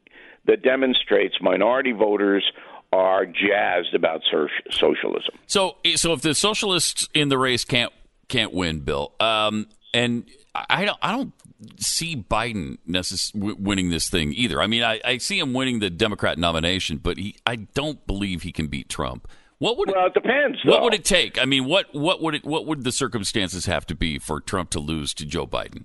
that 0.46 0.62
demonstrates 0.62 1.36
minority 1.40 1.92
voters 1.92 2.44
are 2.92 3.26
jazzed 3.26 3.94
about 3.94 4.22
socialism. 4.70 5.34
So, 5.46 5.76
so 5.96 6.14
if 6.14 6.22
the 6.22 6.34
socialists 6.34 7.08
in 7.12 7.28
the 7.28 7.36
race 7.36 7.64
can't 7.64 7.92
can't 8.28 8.52
win, 8.52 8.80
Bill, 8.80 9.12
um, 9.20 9.66
and 9.94 10.28
I 10.54 10.84
don't, 10.84 10.98
I 11.02 11.12
don't 11.12 11.32
see 11.78 12.16
Biden 12.16 12.78
necess- 12.88 13.34
winning 13.34 13.90
this 13.90 14.08
thing 14.08 14.32
either. 14.32 14.62
I 14.62 14.66
mean, 14.66 14.82
I, 14.82 15.00
I, 15.04 15.18
see 15.18 15.38
him 15.38 15.52
winning 15.52 15.80
the 15.80 15.90
Democrat 15.90 16.38
nomination, 16.38 16.98
but 16.98 17.18
he, 17.18 17.36
I 17.44 17.56
don't 17.56 18.06
believe 18.06 18.42
he 18.42 18.52
can 18.52 18.68
beat 18.68 18.88
Trump. 18.88 19.26
What 19.58 19.76
would 19.76 19.90
well, 19.90 20.06
it, 20.06 20.12
it 20.14 20.14
depends. 20.14 20.58
What 20.64 20.82
would 20.82 20.94
it 20.94 21.04
take? 21.04 21.40
I 21.40 21.44
mean, 21.44 21.64
what 21.64 21.86
what 21.92 22.22
would 22.22 22.36
it 22.36 22.44
what 22.44 22.64
would 22.66 22.84
the 22.84 22.92
circumstances 22.92 23.66
have 23.66 23.86
to 23.86 23.96
be 23.96 24.18
for 24.20 24.40
Trump 24.40 24.70
to 24.70 24.78
lose 24.78 25.12
to 25.14 25.26
Joe 25.26 25.48
Biden? 25.48 25.84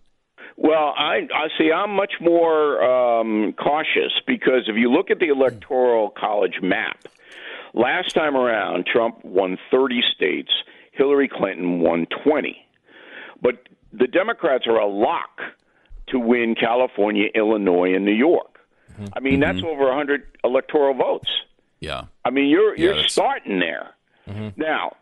Well, 0.58 0.94
I, 0.96 1.28
I 1.34 1.48
see. 1.58 1.72
I'm 1.72 1.96
much 1.96 2.14
more 2.22 2.84
um, 2.84 3.54
cautious 3.54 4.14
because 4.28 4.68
if 4.68 4.76
you 4.76 4.92
look 4.92 5.10
at 5.10 5.20
the 5.20 5.30
electoral 5.30 6.12
college 6.12 6.60
map, 6.62 7.08
last 7.74 8.14
time 8.14 8.36
around, 8.36 8.86
Trump 8.86 9.26
won 9.26 9.58
30 9.72 10.02
states. 10.16 10.52
Hillary 10.94 11.28
Clinton 11.28 11.80
won 11.80 12.08
20. 12.24 12.58
But 13.42 13.68
the 13.92 14.08
Democrats 14.08 14.66
are 14.68 14.78
a 14.78 14.88
lock 14.88 15.42
to 16.08 16.20
win 16.20 16.56
California, 16.56 17.28
Illinois, 17.36 17.94
and 17.94 18.06
New 18.06 18.14
York. 18.14 18.60
Mm-hmm. 18.94 19.06
I 19.14 19.20
mean, 19.20 19.34
mm-hmm. 19.34 19.42
that's 19.42 19.64
over 19.64 19.86
100 19.88 20.24
electoral 20.44 20.94
votes. 20.94 21.30
Yeah. 21.80 22.06
I 22.24 22.30
mean, 22.30 22.50
you're 22.50 22.76
yeah, 22.76 22.86
you're 22.86 22.96
that's... 22.96 23.12
starting 23.12 23.60
there. 23.60 23.92
Mm-hmm. 24.28 24.62
Now, 24.62 24.96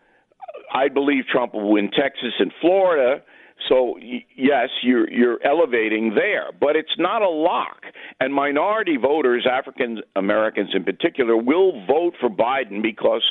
I 0.73 0.87
believe 0.87 1.25
Trump 1.31 1.53
will 1.53 1.71
win 1.71 1.91
Texas 1.91 2.33
and 2.39 2.51
Florida. 2.59 3.21
So 3.69 3.97
yes, 3.99 4.69
you're 4.81 5.09
you're 5.09 5.37
elevating 5.45 6.15
there, 6.15 6.49
but 6.59 6.75
it's 6.75 6.97
not 6.97 7.21
a 7.21 7.29
lock. 7.29 7.83
And 8.19 8.33
minority 8.33 8.97
voters, 8.97 9.47
African 9.49 10.01
Americans 10.15 10.71
in 10.73 10.83
particular, 10.83 11.37
will 11.37 11.85
vote 11.85 12.15
for 12.19 12.29
Biden 12.29 12.81
because 12.81 13.23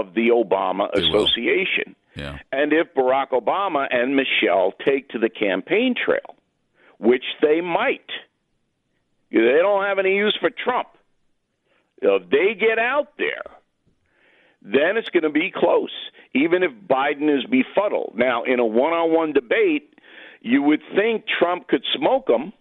of 0.00 0.14
the 0.14 0.28
Obama 0.28 0.88
they 0.94 1.02
Association. 1.02 1.94
Yeah. 2.14 2.38
And 2.50 2.72
if 2.72 2.94
Barack 2.94 3.30
Obama 3.30 3.86
and 3.90 4.16
Michelle 4.16 4.72
take 4.84 5.08
to 5.10 5.18
the 5.18 5.28
campaign 5.28 5.94
trail, 5.94 6.36
which 6.98 7.24
they 7.40 7.60
might, 7.60 8.10
they 9.30 9.58
don't 9.60 9.84
have 9.84 9.98
any 9.98 10.14
use 10.14 10.36
for 10.40 10.50
Trump. 10.50 10.88
If 12.00 12.30
they 12.30 12.54
get 12.58 12.78
out 12.78 13.08
there, 13.18 13.44
then 14.62 14.96
it's 14.96 15.08
going 15.08 15.22
to 15.22 15.30
be 15.30 15.52
close, 15.54 15.92
even 16.34 16.62
if 16.62 16.70
Biden 16.88 17.34
is 17.34 17.44
befuddled. 17.44 18.14
Now, 18.16 18.44
in 18.44 18.60
a 18.60 18.66
one 18.66 18.92
on 18.92 19.14
one 19.14 19.32
debate, 19.32 19.94
you 20.40 20.62
would 20.62 20.82
think 20.94 21.24
Trump 21.26 21.68
could 21.68 21.84
smoke 21.96 22.28
him 22.28 22.52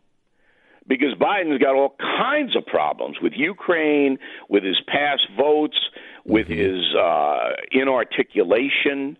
because 0.87 1.13
Biden's 1.19 1.61
got 1.61 1.75
all 1.75 1.95
kinds 1.99 2.55
of 2.55 2.65
problems 2.65 3.17
with 3.21 3.33
Ukraine, 3.35 4.17
with 4.49 4.63
his 4.63 4.79
past 4.87 5.27
votes, 5.37 5.77
with 6.25 6.47
mm-hmm. 6.47 6.59
his 6.59 6.95
uh, 6.95 7.55
inarticulation. 7.71 9.17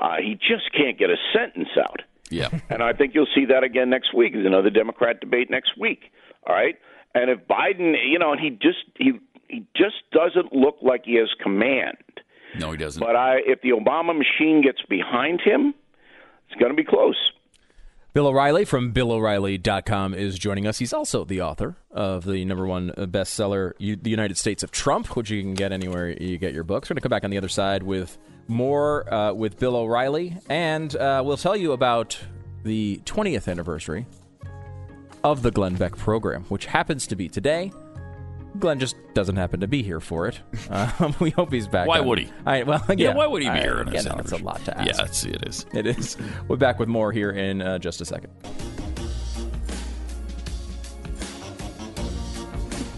Uh, 0.00 0.16
he 0.22 0.34
just 0.34 0.72
can't 0.76 0.98
get 0.98 1.10
a 1.10 1.16
sentence 1.34 1.70
out. 1.78 2.02
Yeah. 2.30 2.48
And 2.70 2.82
I 2.82 2.92
think 2.92 3.14
you'll 3.14 3.26
see 3.34 3.46
that 3.46 3.64
again 3.64 3.90
next 3.90 4.14
week. 4.14 4.32
There's 4.34 4.46
another 4.46 4.70
Democrat 4.70 5.20
debate 5.20 5.50
next 5.50 5.76
week. 5.76 6.12
All 6.46 6.54
right. 6.54 6.76
And 7.14 7.28
if 7.28 7.40
Biden, 7.48 7.94
you 8.08 8.18
know, 8.18 8.32
and 8.32 8.40
he 8.40 8.50
just 8.50 8.84
he 8.96 9.12
he 9.48 9.66
just 9.76 9.96
doesn't 10.12 10.52
look 10.52 10.76
like 10.80 11.02
he 11.04 11.16
has 11.16 11.28
command. 11.42 11.96
No, 12.58 12.70
he 12.70 12.76
doesn't. 12.76 13.00
But 13.00 13.16
I, 13.16 13.38
if 13.44 13.62
the 13.62 13.70
Obama 13.70 14.16
machine 14.16 14.62
gets 14.62 14.80
behind 14.88 15.40
him, 15.40 15.74
it's 16.48 16.58
going 16.58 16.70
to 16.70 16.76
be 16.76 16.84
close. 16.84 17.16
Bill 18.12 18.26
O'Reilly 18.26 18.64
from 18.64 18.92
BillO'Reilly.com 18.92 20.14
is 20.14 20.36
joining 20.36 20.66
us. 20.66 20.80
He's 20.80 20.92
also 20.92 21.24
the 21.24 21.42
author 21.42 21.76
of 21.92 22.24
the 22.24 22.44
number 22.44 22.66
one 22.66 22.90
bestseller, 22.90 23.72
The 23.78 24.10
United 24.10 24.36
States 24.36 24.64
of 24.64 24.72
Trump, 24.72 25.14
which 25.14 25.30
you 25.30 25.40
can 25.42 25.54
get 25.54 25.70
anywhere 25.70 26.10
you 26.20 26.36
get 26.36 26.52
your 26.52 26.64
books. 26.64 26.90
We're 26.90 26.94
going 26.94 27.02
to 27.02 27.02
come 27.02 27.10
back 27.10 27.22
on 27.22 27.30
the 27.30 27.38
other 27.38 27.48
side 27.48 27.84
with 27.84 28.18
more 28.48 29.12
uh, 29.14 29.32
with 29.32 29.60
Bill 29.60 29.76
O'Reilly, 29.76 30.36
and 30.48 30.94
uh, 30.96 31.22
we'll 31.24 31.36
tell 31.36 31.54
you 31.54 31.70
about 31.70 32.18
the 32.64 33.00
20th 33.04 33.46
anniversary 33.46 34.06
of 35.22 35.42
the 35.42 35.52
Glenn 35.52 35.76
Beck 35.76 35.96
program, 35.96 36.42
which 36.48 36.66
happens 36.66 37.06
to 37.06 37.14
be 37.14 37.28
today. 37.28 37.70
Glenn 38.58 38.78
just 38.78 38.96
doesn't 39.14 39.36
happen 39.36 39.60
to 39.60 39.68
be 39.68 39.82
here 39.82 40.00
for 40.00 40.26
it. 40.26 40.40
Um, 40.70 41.14
we 41.18 41.30
hope 41.30 41.52
he's 41.52 41.66
back. 41.66 41.88
Why 41.88 41.98
on. 41.98 42.06
would 42.06 42.18
he? 42.18 42.30
I, 42.46 42.62
well, 42.62 42.82
yeah, 42.88 42.94
yeah, 42.96 43.14
Why 43.14 43.26
would 43.26 43.42
he 43.42 43.48
be 43.48 43.54
I, 43.54 43.60
here? 43.60 43.84
No, 43.84 43.90
that's 43.90 44.32
a 44.32 44.36
lot 44.36 44.64
to 44.66 44.78
ask. 44.78 44.86
Yeah, 44.86 45.04
it's, 45.04 45.24
it 45.24 45.42
is. 45.46 45.66
It 45.74 45.86
is. 45.86 46.16
We're 46.46 46.56
back 46.56 46.78
with 46.78 46.88
more 46.88 47.10
here 47.12 47.30
in 47.30 47.60
uh, 47.60 47.78
just 47.78 48.00
a 48.00 48.04
second. 48.04 48.32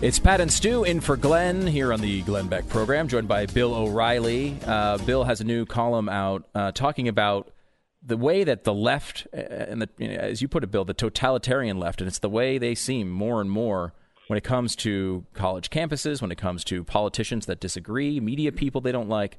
It's 0.02 0.18
Pat 0.18 0.40
and 0.40 0.52
Stu 0.52 0.84
in 0.84 1.00
for 1.00 1.16
Glenn 1.16 1.66
here 1.66 1.92
on 1.92 2.00
the 2.00 2.22
Glenn 2.22 2.48
Beck 2.48 2.68
program, 2.68 3.08
joined 3.08 3.28
by 3.28 3.46
Bill 3.46 3.74
O'Reilly. 3.74 4.58
Uh, 4.66 4.98
Bill 4.98 5.24
has 5.24 5.40
a 5.40 5.44
new 5.44 5.64
column 5.64 6.08
out 6.08 6.44
uh, 6.54 6.72
talking 6.72 7.08
about 7.08 7.52
the 8.04 8.16
way 8.16 8.44
that 8.44 8.64
the 8.64 8.74
left, 8.74 9.26
uh, 9.32 9.36
and 9.40 9.80
the, 9.80 9.88
you 9.98 10.08
know, 10.08 10.14
as 10.14 10.42
you 10.42 10.48
put 10.48 10.64
it, 10.64 10.70
Bill, 10.70 10.84
the 10.84 10.94
totalitarian 10.94 11.78
left, 11.78 12.00
and 12.00 12.08
it's 12.08 12.18
the 12.18 12.28
way 12.28 12.58
they 12.58 12.74
seem 12.74 13.08
more 13.08 13.40
and 13.40 13.50
more 13.50 13.94
when 14.32 14.38
it 14.38 14.44
comes 14.44 14.74
to 14.74 15.26
college 15.34 15.68
campuses, 15.68 16.22
when 16.22 16.32
it 16.32 16.38
comes 16.38 16.64
to 16.64 16.82
politicians 16.82 17.44
that 17.44 17.60
disagree, 17.60 18.18
media 18.18 18.50
people 18.50 18.80
they 18.80 18.90
don't 18.90 19.10
like, 19.10 19.36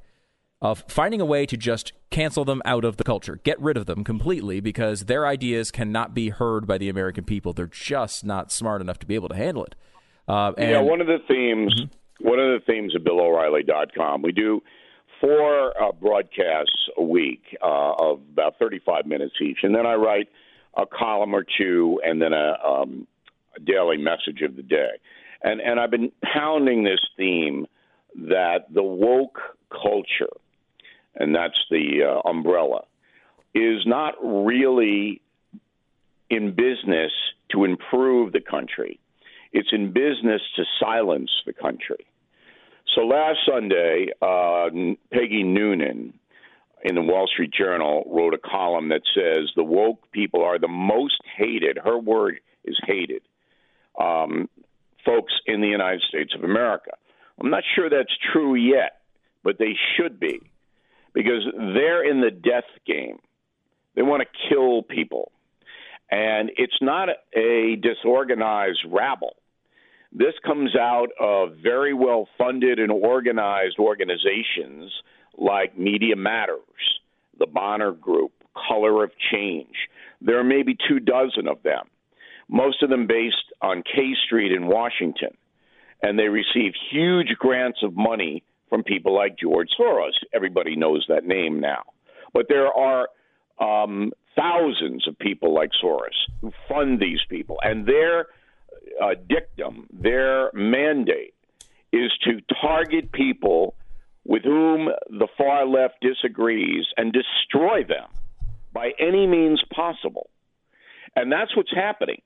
of 0.62 0.84
finding 0.86 1.20
a 1.20 1.24
way 1.24 1.46
to 1.46 1.56
just 1.56 1.92
cancel 2.10 2.44
them 2.44 2.62
out 2.64 2.84
of 2.84 2.96
the 2.96 3.02
culture, 3.02 3.40
get 3.42 3.60
rid 3.60 3.76
of 3.76 3.86
them 3.86 4.04
completely 4.04 4.60
because 4.60 5.06
their 5.06 5.26
ideas 5.26 5.72
cannot 5.72 6.14
be 6.14 6.28
heard 6.28 6.64
by 6.64 6.78
the 6.78 6.88
American 6.88 7.24
people. 7.24 7.52
They're 7.52 7.66
just 7.66 8.24
not 8.24 8.52
smart 8.52 8.80
enough 8.80 9.00
to 9.00 9.06
be 9.06 9.16
able 9.16 9.28
to 9.30 9.34
handle 9.34 9.64
it. 9.64 9.74
Uh, 10.28 10.52
and, 10.56 10.70
yeah, 10.70 10.80
one 10.80 11.00
of 11.00 11.08
the 11.08 11.18
themes, 11.26 11.74
mm-hmm. 11.74 12.28
one 12.28 12.38
of 12.38 12.60
the 12.60 12.64
themes 12.64 12.94
of 12.94 13.02
BillO'Reilly.com, 13.02 14.22
we 14.22 14.30
do 14.30 14.62
four 15.20 15.70
uh, 15.82 15.90
broadcasts 15.90 16.88
a 16.96 17.02
week 17.02 17.42
uh, 17.60 17.94
of 17.98 18.20
about 18.32 18.60
35 18.60 19.06
minutes 19.06 19.34
each, 19.42 19.58
and 19.64 19.74
then 19.74 19.86
I 19.86 19.94
write 19.94 20.28
a 20.76 20.86
column 20.86 21.34
or 21.34 21.44
two, 21.58 22.00
and 22.04 22.22
then 22.22 22.32
a, 22.32 22.54
um, 22.64 23.08
a 23.08 23.13
daily 23.60 23.96
message 23.96 24.42
of 24.42 24.56
the 24.56 24.62
day. 24.62 24.90
And 25.42 25.60
and 25.60 25.78
I've 25.78 25.90
been 25.90 26.12
pounding 26.22 26.84
this 26.84 27.00
theme 27.16 27.66
that 28.16 28.72
the 28.72 28.82
woke 28.82 29.40
culture, 29.70 30.32
and 31.14 31.34
that's 31.34 31.58
the 31.70 32.04
uh, 32.04 32.28
umbrella, 32.28 32.84
is 33.54 33.82
not 33.86 34.14
really 34.22 35.20
in 36.30 36.54
business 36.54 37.12
to 37.52 37.64
improve 37.64 38.32
the 38.32 38.40
country. 38.40 38.98
It's 39.52 39.68
in 39.72 39.92
business 39.92 40.42
to 40.56 40.64
silence 40.80 41.30
the 41.46 41.52
country. 41.52 42.06
So 42.94 43.02
last 43.02 43.38
Sunday, 43.46 44.08
uh, 44.22 44.68
Peggy 45.12 45.42
Noonan 45.42 46.14
in 46.84 46.94
the 46.94 47.02
Wall 47.02 47.26
Street 47.26 47.52
Journal 47.52 48.04
wrote 48.06 48.34
a 48.34 48.38
column 48.38 48.90
that 48.90 49.02
says 49.14 49.50
the 49.56 49.64
woke 49.64 50.10
people 50.12 50.44
are 50.44 50.58
the 50.58 50.68
most 50.68 51.20
hated, 51.36 51.78
her 51.82 51.98
word 51.98 52.40
is 52.64 52.78
hated, 52.86 53.22
um, 54.00 54.48
folks 55.04 55.32
in 55.46 55.60
the 55.60 55.68
United 55.68 56.02
States 56.08 56.32
of 56.36 56.44
America. 56.44 56.92
I'm 57.40 57.50
not 57.50 57.64
sure 57.74 57.90
that's 57.90 58.16
true 58.32 58.54
yet, 58.54 59.00
but 59.42 59.58
they 59.58 59.74
should 59.96 60.20
be 60.20 60.40
because 61.12 61.44
they're 61.54 62.08
in 62.08 62.20
the 62.20 62.30
death 62.30 62.64
game. 62.86 63.18
They 63.94 64.02
want 64.02 64.22
to 64.22 64.48
kill 64.48 64.82
people. 64.82 65.30
And 66.10 66.50
it's 66.56 66.76
not 66.80 67.08
a 67.34 67.76
disorganized 67.76 68.84
rabble. 68.88 69.36
This 70.12 70.34
comes 70.44 70.76
out 70.76 71.08
of 71.20 71.56
very 71.62 71.92
well 71.92 72.28
funded 72.38 72.78
and 72.78 72.90
organized 72.90 73.78
organizations 73.78 74.92
like 75.36 75.76
Media 75.76 76.14
Matters, 76.14 76.60
the 77.38 77.46
Bonner 77.46 77.92
Group, 77.92 78.32
Color 78.68 79.02
of 79.02 79.10
Change. 79.32 79.74
There 80.20 80.38
are 80.38 80.44
maybe 80.44 80.76
two 80.88 81.00
dozen 81.00 81.48
of 81.48 81.62
them, 81.64 81.86
most 82.48 82.82
of 82.82 82.90
them 82.90 83.06
based 83.06 83.52
on 83.60 83.82
K 83.82 84.14
Street 84.26 84.52
in 84.52 84.66
Washington. 84.66 85.36
And 86.02 86.18
they 86.18 86.28
receive 86.28 86.72
huge 86.90 87.28
grants 87.38 87.78
of 87.82 87.96
money 87.96 88.42
from 88.68 88.82
people 88.82 89.14
like 89.14 89.38
George 89.38 89.68
Soros. 89.78 90.12
Everybody 90.34 90.76
knows 90.76 91.06
that 91.08 91.24
name 91.24 91.60
now. 91.60 91.82
But 92.32 92.46
there 92.48 92.66
are 92.66 93.08
um, 93.58 94.12
thousands 94.36 95.08
of 95.08 95.18
people 95.18 95.54
like 95.54 95.70
Soros 95.82 96.08
who 96.40 96.52
fund 96.68 97.00
these 97.00 97.20
people, 97.30 97.58
and 97.62 97.86
they're 97.86 98.26
uh, 99.02 99.14
dictum, 99.28 99.86
their 99.92 100.50
mandate 100.52 101.34
is 101.92 102.10
to 102.24 102.40
target 102.60 103.12
people 103.12 103.74
with 104.24 104.42
whom 104.42 104.88
the 105.10 105.28
far 105.36 105.66
left 105.66 105.94
disagrees 106.00 106.86
and 106.96 107.12
destroy 107.12 107.84
them 107.84 108.08
by 108.72 108.90
any 108.98 109.26
means 109.26 109.62
possible. 109.74 110.28
And 111.14 111.30
that's 111.30 111.56
what's 111.56 111.72
happening. 111.74 112.20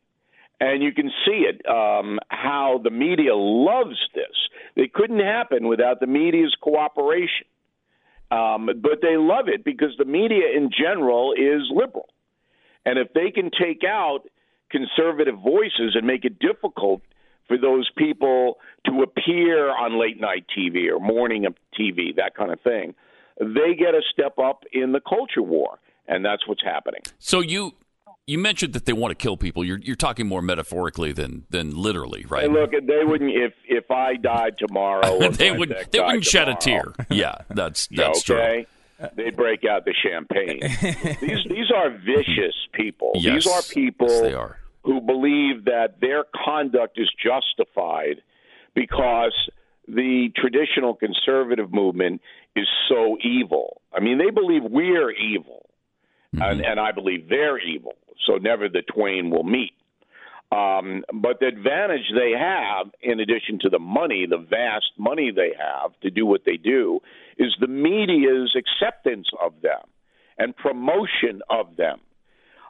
And 0.61 0.83
you 0.83 0.93
can 0.93 1.11
see 1.25 1.47
it, 1.47 1.65
um, 1.69 2.19
how 2.29 2.81
the 2.83 2.91
media 2.91 3.35
loves 3.35 3.97
this. 4.15 4.35
It 4.75 4.93
couldn't 4.93 5.21
happen 5.21 5.69
without 5.69 6.01
the 6.01 6.07
media's 6.07 6.57
cooperation. 6.61 7.47
Um, 8.31 8.67
but 8.67 9.01
they 9.01 9.17
love 9.17 9.49
it 9.49 9.65
because 9.65 9.95
the 9.99 10.05
media 10.05 10.47
in 10.55 10.71
general 10.71 11.33
is 11.33 11.63
liberal. 11.71 12.09
And 12.85 12.99
if 12.99 13.13
they 13.13 13.31
can 13.31 13.51
take 13.51 13.83
out 13.89 14.21
conservative 14.71 15.37
voices 15.37 15.95
and 15.95 16.07
make 16.07 16.25
it 16.25 16.39
difficult 16.39 17.03
for 17.47 17.57
those 17.57 17.91
people 17.97 18.59
to 18.85 19.03
appear 19.03 19.71
on 19.71 19.99
late 19.99 20.21
night 20.21 20.45
TV 20.57 20.91
or 20.91 21.01
morning 21.01 21.47
TV, 21.79 22.17
that 22.17 22.35
kind 22.35 22.53
of 22.53 22.61
thing, 22.61 22.95
they 23.39 23.75
get 23.79 23.95
a 23.95 24.03
step 24.13 24.39
up 24.39 24.65
in 24.73 24.93
the 24.93 25.01
culture 25.01 25.43
war. 25.43 25.79
And 26.07 26.25
that's 26.25 26.47
what's 26.47 26.63
happening. 26.63 27.03
So 27.19 27.41
you 27.41 27.75
you 28.29 28.39
mentioned 28.39 28.75
that 28.75 28.85
they 28.85 28.93
want 28.93 29.11
to 29.11 29.15
kill 29.15 29.37
people. 29.37 29.65
You're 29.65 29.79
you're 29.79 29.97
talking 29.97 30.27
more 30.27 30.43
metaphorically 30.43 31.13
than 31.13 31.47
than 31.49 31.75
literally, 31.75 32.27
right? 32.29 32.43
Hey, 32.43 32.49
look, 32.49 32.73
they 32.73 33.03
wouldn't 33.03 33.31
if 33.31 33.55
if 33.67 33.91
I 33.91 34.17
died 34.17 34.57
tomorrow. 34.59 35.31
they 35.31 35.51
would 35.51 35.75
they 35.91 36.01
wouldn't 36.01 36.27
shed 36.27 36.49
a 36.49 36.55
tear. 36.55 36.93
Yeah, 37.11 37.37
that's 37.49 37.87
that's 37.91 38.31
okay? 38.31 38.67
true. 38.99 39.11
They'd 39.17 39.37
break 39.37 39.65
out 39.65 39.85
the 39.85 39.95
champagne. 39.95 40.61
these 41.21 41.45
these 41.49 41.71
are 41.75 41.91
vicious 41.91 42.55
people. 42.73 43.13
Yes. 43.15 43.45
These 43.45 43.47
are 43.47 43.63
people 43.63 44.09
yes, 44.09 44.21
they 44.21 44.35
are. 44.35 44.59
who 44.83 45.01
believe 45.01 45.65
that 45.65 46.01
their 46.01 46.25
conduct 46.45 46.99
is 46.99 47.11
justified 47.23 48.21
because 48.75 49.33
the 49.87 50.31
traditional 50.37 50.95
conservative 50.95 51.73
movement 51.73 52.21
is 52.55 52.67
so 52.89 53.17
evil. 53.23 53.81
I 53.93 54.01
mean, 54.01 54.19
they 54.19 54.31
believe 54.31 54.63
we're 54.65 55.11
evil, 55.13 55.58
mm-hmm. 56.35 56.43
and, 56.43 56.65
and 56.65 56.81
I 56.81 56.93
believe 56.93 57.29
they're 57.29 57.59
evil 57.59 57.97
so 58.29 58.37
never 58.37 58.69
the 58.69 58.83
twain 58.83 59.31
will 59.31 59.45
meet. 59.45 59.73
Um, 60.51 61.05
but 61.13 61.41
the 61.41 61.47
advantage 61.47 62.11
they 62.15 62.33
have, 62.39 62.87
in 63.03 63.21
addition 63.21 63.59
to 63.63 63.69
the 63.69 63.79
money, 63.79 64.27
the 64.29 64.39
vast 64.39 64.93
money 64.97 65.31
they 65.31 65.53
have 65.59 65.99
to 66.01 66.11
do 66.11 66.25
what 66.25 66.43
they 66.47 66.57
do, 66.57 67.01
is 67.37 67.55
the 67.61 67.67
media's 67.67 68.57
acceptance 68.57 69.29
of 69.43 69.61
them 69.63 69.83
and 70.39 70.57
promotion 70.57 71.43
of 71.51 71.77
them. 71.77 72.01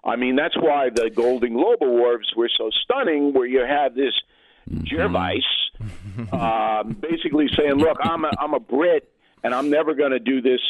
I 0.05 0.17
mean, 0.17 0.35
that's 0.35 0.57
why 0.57 0.91
the 0.93 1.11
Golden 1.11 1.55
Globe 1.55 1.83
Awards 1.83 2.33
were 2.37 2.51
so 2.57 2.71
stunning, 2.85 3.33
where 3.33 3.47
you 3.47 3.61
had 3.61 3.95
this 3.95 4.15
mm-hmm. 4.69 4.85
Gervais 4.85 5.43
um, 6.33 6.97
basically 7.01 7.47
saying, 7.57 7.75
"Look, 7.75 7.99
I'm 8.01 8.25
a, 8.25 8.31
I'm 8.41 8.55
a 8.55 8.61
Brit, 8.61 9.09
and 9.45 9.55
I'm 9.55 9.71
never 9.71 9.95
going 9.95 10.13
to 10.13 10.19
do 10.19 10.41
this 10.41 10.61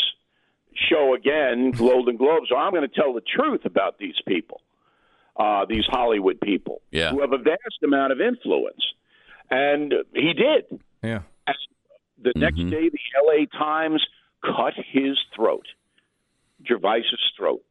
show 0.91 1.14
again, 1.14 1.73
Golden 1.73 2.17
Globes, 2.17 2.49
so 2.51 2.57
I'm 2.57 2.73
going 2.73 2.88
to 2.88 2.95
tell 2.95 3.12
the 3.12 3.23
truth 3.23 3.64
about 3.64 3.99
these 3.99 4.17
people." 4.27 4.61
uh, 5.38 5.64
these 5.69 5.85
Hollywood 5.87 6.41
people 6.41 6.83
yeah. 6.91 7.11
who 7.11 7.21
have 7.21 7.33
a 7.33 7.38
vast 7.38 7.83
amount 7.85 8.12
of 8.12 8.21
influence. 8.21 8.83
And 9.51 9.95
he 10.12 10.33
did. 10.35 10.81
Yeah. 11.03 11.23
The 12.21 12.31
mm-hmm. 12.31 12.41
next 12.41 12.57
day, 12.57 12.88
the 12.88 12.99
LA 13.25 13.47
Times 13.57 14.05
cut 14.43 14.75
his 14.93 15.17
throat, 15.35 15.67
Gervais's 16.67 17.33
throat, 17.37 17.62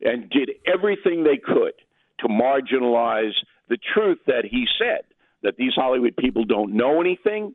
and 0.00 0.30
did 0.30 0.50
everything 0.66 1.24
they 1.24 1.36
could 1.36 1.74
to 2.20 2.28
marginalize 2.28 3.34
the 3.68 3.76
truth 3.94 4.18
that 4.26 4.44
he 4.50 4.66
said 4.78 5.02
that 5.42 5.56
these 5.56 5.72
Hollywood 5.74 6.16
people 6.16 6.44
don't 6.44 6.72
know 6.72 7.00
anything, 7.00 7.54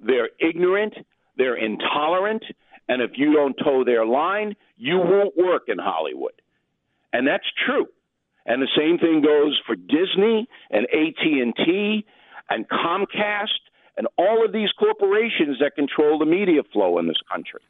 they're 0.00 0.30
ignorant, 0.40 0.94
they're 1.36 1.56
intolerant, 1.56 2.42
and 2.88 3.02
if 3.02 3.12
you 3.14 3.32
don't 3.32 3.56
toe 3.62 3.84
their 3.84 4.06
line, 4.06 4.54
you 4.76 4.98
won't 4.98 5.36
work 5.36 5.64
in 5.68 5.78
Hollywood. 5.78 6.32
And 7.12 7.26
that's 7.26 7.46
true. 7.66 7.86
And 8.44 8.62
the 8.62 8.68
same 8.76 8.98
thing 8.98 9.22
goes 9.22 9.60
for 9.66 9.74
Disney 9.74 10.48
and 10.70 10.86
AT&T 10.86 12.06
and 12.48 12.68
Comcast 12.68 13.48
and 13.96 14.06
all 14.16 14.44
of 14.44 14.52
these 14.52 14.70
corporations 14.78 15.58
that 15.60 15.74
control 15.74 16.18
the 16.18 16.26
media 16.26 16.62
flow 16.72 16.98
in 16.98 17.08
this 17.08 17.20
country. 17.30 17.60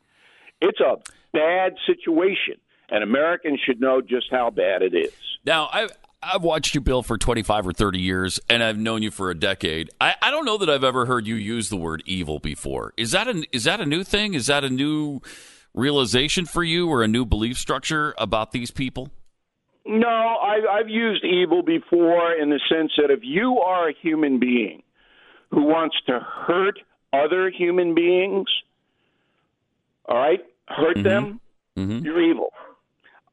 It's 0.61 0.81
a 0.81 0.97
bad 1.33 1.75
situation, 1.87 2.57
and 2.91 3.03
Americans 3.03 3.61
should 3.65 3.81
know 3.81 4.01
just 4.01 4.27
how 4.31 4.51
bad 4.51 4.83
it 4.83 4.95
is. 4.95 5.13
Now, 5.45 5.69
I've, 5.73 5.93
I've 6.33 6.43
watched 6.43 6.75
you, 6.75 6.81
Bill, 6.81 7.03
for 7.03 7.17
25 7.17 7.69
or 7.69 7.73
30 7.73 8.01
years, 8.01 8.41
and 8.49 8.63
I've 8.63 8.79
known 8.79 9.03
you 9.03 9.11
for 9.11 9.31
a 9.31 9.35
decade. 9.35 9.91
I, 10.01 10.15
I 10.21 10.31
don't 10.31 10.45
know 10.45 10.59
that 10.59 10.69
I've 10.69 10.85
ever 10.85 11.07
heard 11.07 11.27
you 11.27 11.37
use 11.37 11.69
the 11.69 11.77
word 11.77 12.03
evil 12.05 12.39
before. 12.39 12.93
Is 12.97 13.13
that, 13.13 13.29
a, 13.29 13.45
is 13.53 13.65
that 13.65 13.81
a 13.81 13.87
new 13.87 14.03
thing? 14.03 14.35
Is 14.35 14.47
that 14.47 14.65
a 14.65 14.71
new 14.71 15.21
realization 15.75 16.47
for 16.47 16.65
you 16.65 16.89
or 16.89 17.03
a 17.03 17.09
new 17.09 17.25
belief 17.25 17.59
structure 17.59 18.15
about 18.19 18.53
these 18.53 18.71
people? 18.71 19.11
No, 19.85 20.09
I, 20.09 20.79
I've 20.79 20.89
used 20.89 21.25
evil 21.25 21.63
before 21.63 22.33
in 22.33 22.51
the 22.51 22.61
sense 22.69 22.91
that 22.97 23.11
if 23.11 23.21
you 23.23 23.61
are 23.61 23.89
a 23.89 23.95
human 24.03 24.41
being 24.41 24.83
who 25.53 25.63
wants 25.63 25.97
to 26.09 26.19
hurt 26.19 26.81
other 27.13 27.51
human 27.51 27.95
beings, 27.95 28.49
all 30.09 30.17
right, 30.17 30.41
hurt 30.67 30.97
mm-hmm. 30.97 31.03
them, 31.05 31.41
mm-hmm. 31.77 32.05
you're 32.05 32.21
evil. 32.21 32.53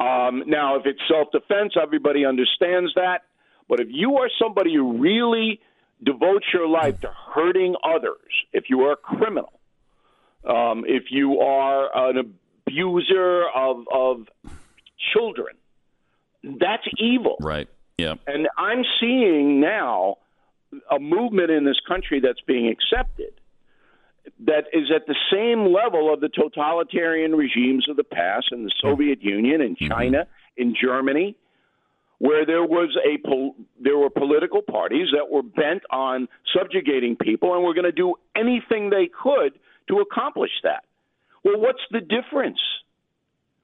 Um, 0.04 0.44
now, 0.48 0.78
if 0.78 0.86
it's 0.86 1.00
self 1.08 1.32
defense, 1.32 1.74
everybody 1.82 2.26
understands 2.26 2.92
that. 2.96 3.24
But 3.70 3.80
if 3.80 3.88
you 3.90 4.18
are 4.18 4.30
somebody 4.42 4.74
who 4.76 4.98
really 4.98 5.62
devotes 6.04 6.46
your 6.54 6.68
life 6.68 7.00
to 7.02 7.08
hurting 7.34 7.76
others, 7.84 8.18
if 8.52 8.66
you 8.70 8.82
are 8.82 8.94
a 8.94 8.98
criminal, 8.98 9.54
um, 10.44 10.84
if 10.86 11.06
you 11.10 11.40
are 11.40 12.10
an 12.10 12.36
abuser 12.68 13.44
of, 13.56 13.86
of 13.92 14.28
children, 15.14 15.56
that's 16.44 16.84
evil. 16.98 17.38
Right. 17.40 17.70
Yeah. 17.98 18.16
And 18.28 18.48
I'm 18.58 18.84
seeing 19.00 19.62
now 19.62 20.18
a 20.92 21.00
movement 21.00 21.52
in 21.52 21.64
this 21.64 21.80
country 21.88 22.20
that's 22.20 22.42
being 22.46 22.68
accepted 22.68 23.34
that 24.46 24.66
is 24.74 24.92
at 24.96 25.06
the 25.08 25.16
same 25.32 25.74
level 25.74 26.14
of 26.14 26.22
the 26.22 26.30
totalitarian 26.30 27.36
regimes 27.36 27.88
of 27.90 27.98
the 27.98 28.04
past 28.04 28.48
in 28.52 28.64
the 28.64 28.72
Soviet 28.82 29.22
Union 29.22 29.62
and 29.62 29.76
mm-hmm. 29.76 29.92
China, 29.92 30.18
mm-hmm. 30.20 30.62
in 30.62 30.76
Germany, 30.82 31.36
where 32.20 32.46
there 32.46 32.64
was 32.64 32.98
a 33.06 33.18
pol- 33.28 33.56
there 33.82 33.98
were 33.98 34.10
political 34.10 34.62
parties 34.62 35.08
that 35.14 35.30
were 35.30 35.44
bent 35.44 35.84
on 35.92 36.28
subjugating 36.58 37.16
people 37.16 37.54
and 37.54 37.64
were 37.64 37.74
going 37.74 37.84
to 37.84 37.92
do 37.92 38.16
anything 38.36 38.90
they 38.90 39.10
could 39.22 39.54
to 39.90 40.00
accomplish 40.00 40.52
that. 40.64 40.84
Well, 41.44 41.60
what's 41.60 41.82
the 41.92 42.00
difference? 42.00 42.60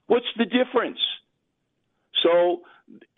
What's 0.08 0.26
the 0.38 0.46
difference? 0.46 1.00
So 2.24 2.62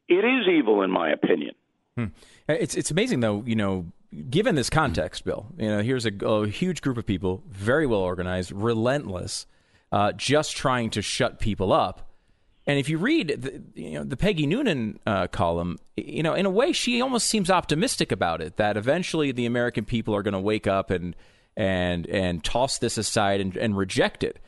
it 0.08 0.26
is 0.26 0.48
evil, 0.48 0.84
in 0.84 0.92
my 0.92 1.10
opinion. 1.12 1.56
Hmm. 1.96 2.06
It's 2.48 2.76
it's 2.76 2.92
amazing 2.92 3.22
though. 3.22 3.44
You 3.46 3.56
know, 3.56 3.86
given 4.30 4.56
this 4.56 4.70
context, 4.70 5.24
Bill. 5.24 5.48
You 5.58 5.70
know, 5.70 5.82
here's 5.82 6.06
a, 6.06 6.12
a 6.26 6.48
huge 6.48 6.82
group 6.82 6.98
of 6.98 7.06
people, 7.06 7.44
very 7.48 7.86
well 7.86 8.00
organized, 8.00 8.52
relentless, 8.52 9.46
uh, 9.92 10.12
just 10.14 10.56
trying 10.56 10.90
to 10.92 11.02
shut 11.02 11.40
people 11.40 11.72
up. 11.72 12.10
And 12.68 12.78
if 12.78 12.90
you 12.90 12.98
read 13.00 13.36
the, 13.40 13.64
you 13.74 13.92
know, 13.94 14.04
the 14.04 14.16
Peggy 14.16 14.46
Noonan 14.46 15.00
uh, 15.06 15.28
column, 15.28 15.80
you 15.98 16.22
know, 16.22 16.34
in 16.34 16.46
a 16.46 16.50
way, 16.50 16.72
she 16.72 17.02
almost 17.02 17.28
seems 17.28 17.50
optimistic 17.50 18.12
about 18.12 18.42
it. 18.42 18.58
That 18.58 18.78
eventually 18.78 19.32
the 19.32 19.46
American 19.46 19.84
people 19.84 20.16
are 20.16 20.22
going 20.22 20.34
to 20.34 20.40
wake 20.40 20.68
up 20.68 20.92
and 20.92 21.16
and 21.58 22.06
and 22.08 22.44
toss 22.44 22.78
this 22.78 22.98
aside 22.98 23.42
and, 23.42 23.58
and 23.58 23.76
reject 23.76 24.24
it. 24.24 24.40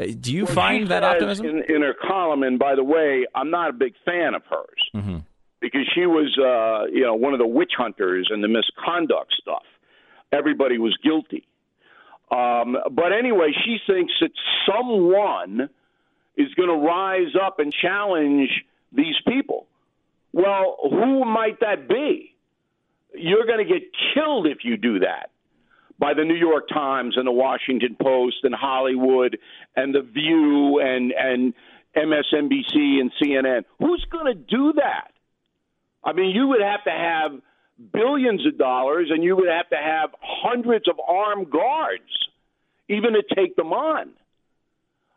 Uh, 0.00 0.06
do 0.18 0.32
you 0.32 0.46
well, 0.46 0.54
find 0.54 0.88
that 0.88 1.04
optimism 1.04 1.46
in, 1.46 1.62
in, 1.68 1.82
her 1.82 1.94
column? 1.94 2.42
And 2.42 2.58
by 2.58 2.74
the 2.74 2.84
way, 2.84 3.26
I'm 3.34 3.50
not 3.50 3.70
a 3.70 3.72
big 3.72 3.94
fan 4.04 4.34
of 4.34 4.42
hers 4.50 4.90
mm-hmm. 4.94 5.18
She 6.00 6.06
was, 6.06 6.36
uh, 6.38 6.90
you 6.92 7.02
know, 7.02 7.14
one 7.14 7.32
of 7.32 7.38
the 7.38 7.46
witch 7.46 7.72
hunters 7.76 8.28
and 8.30 8.42
the 8.42 8.48
misconduct 8.48 9.34
stuff. 9.40 9.62
Everybody 10.32 10.78
was 10.78 10.96
guilty. 11.02 11.46
Um, 12.30 12.76
but 12.92 13.12
anyway, 13.12 13.52
she 13.64 13.78
thinks 13.86 14.12
that 14.20 14.30
someone 14.66 15.68
is 16.36 16.54
going 16.54 16.68
to 16.68 16.86
rise 16.86 17.34
up 17.40 17.58
and 17.58 17.72
challenge 17.72 18.48
these 18.92 19.16
people. 19.26 19.66
Well, 20.32 20.76
who 20.82 21.24
might 21.24 21.60
that 21.60 21.88
be? 21.88 22.34
You're 23.14 23.46
going 23.46 23.66
to 23.66 23.72
get 23.72 23.82
killed 24.14 24.46
if 24.46 24.58
you 24.64 24.76
do 24.76 25.00
that 25.00 25.30
by 25.98 26.14
the 26.14 26.24
New 26.24 26.36
York 26.36 26.68
Times 26.68 27.16
and 27.16 27.26
the 27.26 27.32
Washington 27.32 27.96
Post 28.00 28.36
and 28.44 28.54
Hollywood 28.54 29.38
and 29.74 29.92
the 29.92 30.02
View 30.02 30.78
and 30.78 31.12
and 31.12 31.52
MSNBC 31.96 33.00
and 33.00 33.10
CNN. 33.20 33.64
Who's 33.80 34.06
going 34.10 34.26
to 34.26 34.34
do 34.34 34.74
that? 34.74 35.10
I 36.04 36.12
mean, 36.12 36.30
you 36.34 36.48
would 36.48 36.62
have 36.62 36.84
to 36.84 36.90
have 36.90 37.32
billions 37.92 38.46
of 38.46 38.58
dollars 38.58 39.08
and 39.10 39.22
you 39.22 39.36
would 39.36 39.48
have 39.48 39.68
to 39.70 39.76
have 39.76 40.10
hundreds 40.20 40.88
of 40.88 40.96
armed 41.06 41.50
guards 41.50 42.10
even 42.88 43.12
to 43.12 43.22
take 43.34 43.56
them 43.56 43.72
on. 43.72 44.10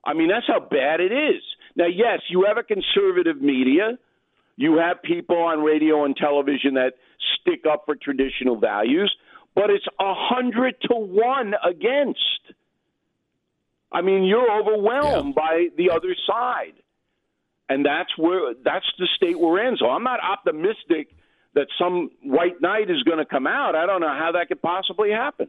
I 0.05 0.13
mean, 0.13 0.27
that's 0.27 0.47
how 0.47 0.59
bad 0.59 0.99
it 0.99 1.11
is. 1.11 1.41
Now, 1.75 1.87
yes, 1.87 2.19
you 2.29 2.45
have 2.47 2.57
a 2.57 2.63
conservative 2.63 3.41
media. 3.41 3.97
You 4.55 4.77
have 4.77 5.01
people 5.01 5.37
on 5.37 5.61
radio 5.61 6.05
and 6.05 6.15
television 6.15 6.75
that 6.75 6.93
stick 7.41 7.63
up 7.69 7.83
for 7.85 7.95
traditional 7.95 8.59
values 8.59 9.13
but 9.55 9.69
it's 9.69 9.85
a 9.99 10.13
hundred 10.13 10.75
to 10.89 10.95
one 10.95 11.53
against. 11.63 12.19
I 13.91 14.01
mean, 14.01 14.23
you're 14.23 14.51
overwhelmed 14.51 15.35
yeah. 15.37 15.43
by 15.43 15.67
the 15.77 15.91
other 15.91 16.15
side, 16.27 16.73
and 17.73 17.83
that's 17.86 18.15
where 18.17 18.53
that's 18.63 18.86
the 18.99 19.07
state 19.15 19.39
we're 19.39 19.67
in. 19.67 19.77
So 19.77 19.88
I'm 19.88 20.03
not 20.03 20.19
optimistic 20.23 21.09
that 21.55 21.67
some 21.79 22.12
white 22.23 22.62
knight 22.62 22.89
is 22.89 23.01
going 23.03 23.17
to 23.17 23.25
come 23.25 23.47
out. 23.47 23.75
I 23.75 23.86
don't 23.86 24.01
know 24.01 24.07
how 24.07 24.31
that 24.33 24.47
could 24.47 24.62
possibly 24.62 25.09
happen. 25.09 25.47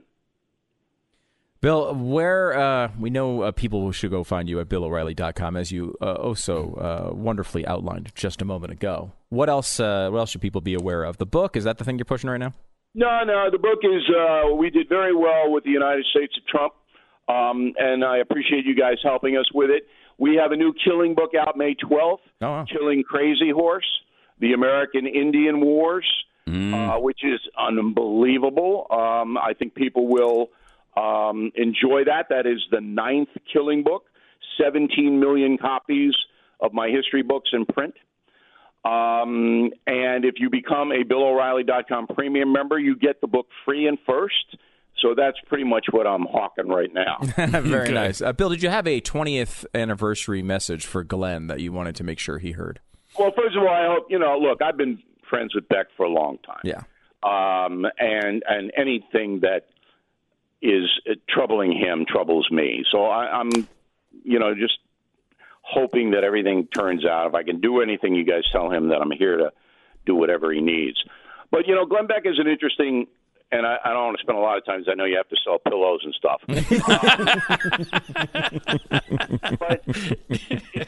Bill, 1.60 1.94
where 1.94 2.58
uh, 2.58 2.90
we 2.98 3.08
know 3.08 3.42
uh, 3.42 3.52
people 3.52 3.90
should 3.92 4.10
go 4.10 4.22
find 4.22 4.50
you 4.50 4.60
at 4.60 4.68
BillO'Reilly.com, 4.68 5.56
as 5.56 5.72
you 5.72 5.96
uh, 6.00 6.16
oh 6.18 6.34
so 6.34 6.74
uh, 6.74 7.14
wonderfully 7.14 7.66
outlined 7.66 8.12
just 8.14 8.42
a 8.42 8.44
moment 8.44 8.72
ago. 8.72 9.12
What 9.30 9.48
else? 9.48 9.80
Uh, 9.80 10.08
what 10.10 10.18
else 10.18 10.30
should 10.30 10.42
people 10.42 10.60
be 10.60 10.74
aware 10.74 11.04
of? 11.04 11.16
The 11.16 11.26
book 11.26 11.56
is 11.56 11.64
that 11.64 11.78
the 11.78 11.84
thing 11.84 11.98
you're 11.98 12.04
pushing 12.04 12.28
right 12.28 12.38
now? 12.38 12.52
No, 12.94 13.24
no. 13.24 13.48
The 13.50 13.58
book 13.58 13.80
is 13.82 14.02
uh, 14.14 14.54
we 14.54 14.70
did 14.70 14.88
very 14.88 15.14
well 15.14 15.50
with 15.50 15.64
the 15.64 15.70
United 15.70 16.04
States 16.10 16.34
of 16.36 16.46
Trump, 16.46 16.74
um, 17.28 17.72
and 17.78 18.04
I 18.04 18.18
appreciate 18.18 18.66
you 18.66 18.74
guys 18.74 18.96
helping 19.02 19.36
us 19.36 19.46
with 19.54 19.70
it. 19.70 19.84
We 20.18 20.36
have 20.36 20.52
a 20.52 20.56
new 20.56 20.72
killing 20.84 21.14
book 21.14 21.32
out 21.38 21.56
May 21.56 21.74
12th, 21.74 22.18
Oh, 22.40 22.50
wow. 22.50 22.64
Killing 22.70 23.02
Crazy 23.02 23.50
Horse: 23.50 23.86
The 24.38 24.52
American 24.52 25.06
Indian 25.06 25.60
Wars, 25.60 26.06
Mm. 26.46 26.74
uh, 26.74 27.00
which 27.00 27.24
is 27.24 27.40
unbelievable. 27.58 28.86
Um, 28.90 29.38
I 29.38 29.54
think 29.54 29.74
people 29.74 30.06
will 30.08 30.50
um, 30.96 31.50
enjoy 31.56 32.04
that. 32.04 32.26
That 32.28 32.46
is 32.46 32.62
the 32.70 32.80
ninth 32.82 33.30
killing 33.52 33.82
book. 33.82 34.04
17 34.62 35.18
million 35.18 35.56
copies 35.58 36.12
of 36.60 36.72
my 36.74 36.88
history 36.88 37.22
books 37.22 37.50
in 37.52 37.64
print. 37.66 37.94
Um, 38.84 39.70
and 39.86 40.24
if 40.24 40.34
you 40.38 40.50
become 40.50 40.92
a 40.92 41.02
BillO'Reilly.com 41.04 42.08
premium 42.08 42.52
member, 42.52 42.78
you 42.78 42.94
get 42.96 43.20
the 43.22 43.26
book 43.26 43.46
free 43.64 43.88
and 43.88 43.98
first. 44.06 44.56
So 45.00 45.14
that's 45.14 45.36
pretty 45.48 45.64
much 45.64 45.86
what 45.90 46.06
I'm 46.06 46.22
hawking 46.30 46.68
right 46.68 46.92
now. 46.94 47.18
Very 47.36 47.82
Okay. 47.84 47.92
nice. 47.92 48.22
Uh, 48.22 48.32
Bill, 48.32 48.48
did 48.50 48.62
you 48.62 48.68
have 48.70 48.86
a 48.86 49.00
20th 49.00 49.66
anniversary 49.74 50.42
message 50.42 50.86
for 50.86 51.04
Glenn 51.04 51.46
that 51.48 51.60
you 51.60 51.72
wanted 51.72 51.96
to 51.96 52.04
make 52.04 52.18
sure 52.18 52.38
he 52.38 52.52
heard? 52.52 52.80
well, 53.18 53.32
first 53.36 53.56
of 53.56 53.62
all, 53.62 53.68
I 53.68 53.86
hope 53.86 54.06
you 54.10 54.18
know. 54.18 54.38
Look, 54.38 54.62
I've 54.62 54.76
been 54.76 54.98
friends 55.28 55.54
with 55.54 55.68
Beck 55.68 55.86
for 55.96 56.04
a 56.06 56.08
long 56.10 56.38
time. 56.44 56.60
Yeah. 56.64 56.82
um, 57.22 57.86
and 57.98 58.42
and 58.48 58.72
anything 58.76 59.40
that 59.40 59.66
is 60.62 60.88
uh, 61.10 61.14
troubling 61.28 61.72
him 61.72 62.06
troubles 62.08 62.48
me. 62.50 62.84
So 62.90 63.04
I, 63.04 63.26
I'm, 63.40 63.50
you 64.24 64.38
know, 64.38 64.54
just 64.54 64.78
hoping 65.62 66.12
that 66.12 66.24
everything 66.24 66.66
turns 66.74 67.04
out. 67.04 67.26
If 67.28 67.34
I 67.34 67.42
can 67.42 67.60
do 67.60 67.80
anything, 67.82 68.14
you 68.14 68.24
guys 68.24 68.42
tell 68.52 68.70
him 68.70 68.88
that 68.88 69.00
I'm 69.00 69.10
here 69.10 69.36
to 69.38 69.52
do 70.06 70.14
whatever 70.14 70.52
he 70.52 70.60
needs. 70.60 71.02
But 71.50 71.66
you 71.66 71.74
know, 71.74 71.84
Glenn 71.86 72.06
Beck 72.06 72.22
is 72.24 72.38
an 72.38 72.46
interesting. 72.48 73.06
And 73.54 73.66
I, 73.66 73.76
I 73.84 73.90
don't 73.90 74.04
want 74.06 74.16
to 74.18 74.22
spend 74.22 74.36
a 74.36 74.40
lot 74.40 74.58
of 74.58 74.64
time. 74.64 74.80
'cause 74.80 74.88
I 74.90 74.94
know 74.94 75.04
you 75.04 75.16
have 75.16 75.28
to 75.28 75.36
sell 75.44 75.58
pillows 75.58 76.00
and 76.04 76.14
stuff. 76.14 76.40
but 79.58 79.82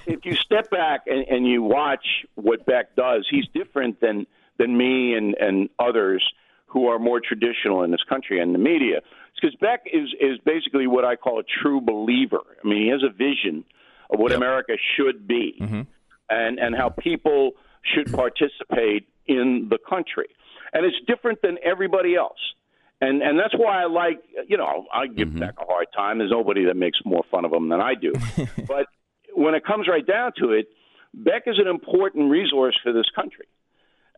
if 0.07 0.25
you 0.25 0.35
step 0.35 0.71
back 0.71 1.03
and, 1.07 1.27
and 1.29 1.47
you 1.47 1.63
watch 1.63 2.05
what 2.35 2.65
Beck 2.67 2.97
does, 2.97 3.27
he's 3.31 3.47
different 3.55 4.01
than 4.01 4.27
than 4.59 4.77
me 4.77 5.15
and 5.15 5.35
and 5.39 5.69
others 5.79 6.25
who 6.67 6.89
are 6.89 6.99
more 6.99 7.21
traditional 7.21 7.83
in 7.85 7.91
this 7.91 8.03
country 8.09 8.41
and 8.41 8.55
the 8.55 8.59
media. 8.59 9.01
Because 9.35 9.55
Beck 9.61 9.83
is 9.93 10.09
is 10.21 10.39
basically 10.45 10.87
what 10.87 11.05
I 11.05 11.17
call 11.17 11.39
a 11.39 11.45
true 11.63 11.81
believer. 11.81 12.41
I 12.63 12.67
mean, 12.69 12.83
he 12.83 12.89
has 12.89 13.03
a 13.03 13.11
vision 13.13 13.65
of 14.11 14.19
what 14.19 14.33
America 14.33 14.73
should 14.97 15.27
be, 15.29 15.57
mm-hmm. 15.61 15.83
and 16.31 16.59
and 16.59 16.75
how 16.75 16.89
people 16.89 17.53
should 17.95 18.13
participate 18.13 19.07
in 19.27 19.69
the 19.71 19.79
country, 19.79 20.27
and 20.73 20.85
it's 20.85 20.97
different 21.07 21.43
than 21.43 21.59
everybody 21.63 22.17
else. 22.17 22.39
And 23.01 23.23
and 23.23 23.39
that's 23.39 23.55
why 23.55 23.83
I 23.83 23.87
like 23.87 24.23
you 24.49 24.57
know 24.57 24.87
I 24.93 25.07
give 25.07 25.39
Beck 25.39 25.55
a 25.61 25.67
hard 25.67 25.89
time. 25.95 26.19
There's 26.19 26.31
nobody 26.31 26.65
that 26.67 26.77
makes 26.77 26.99
more 27.05 27.25
fun 27.31 27.45
of 27.45 27.53
him 27.53 27.69
than 27.69 27.81
I 27.81 27.95
do. 27.95 28.13
but 28.67 28.87
when 29.35 29.55
it 29.55 29.65
comes 29.65 29.87
right 29.87 30.07
down 30.07 30.33
to 30.39 30.53
it, 30.53 30.69
Beck 31.13 31.43
is 31.47 31.59
an 31.59 31.69
important 31.69 32.31
resource 32.31 32.79
for 32.83 32.93
this 32.93 33.05
country, 33.15 33.47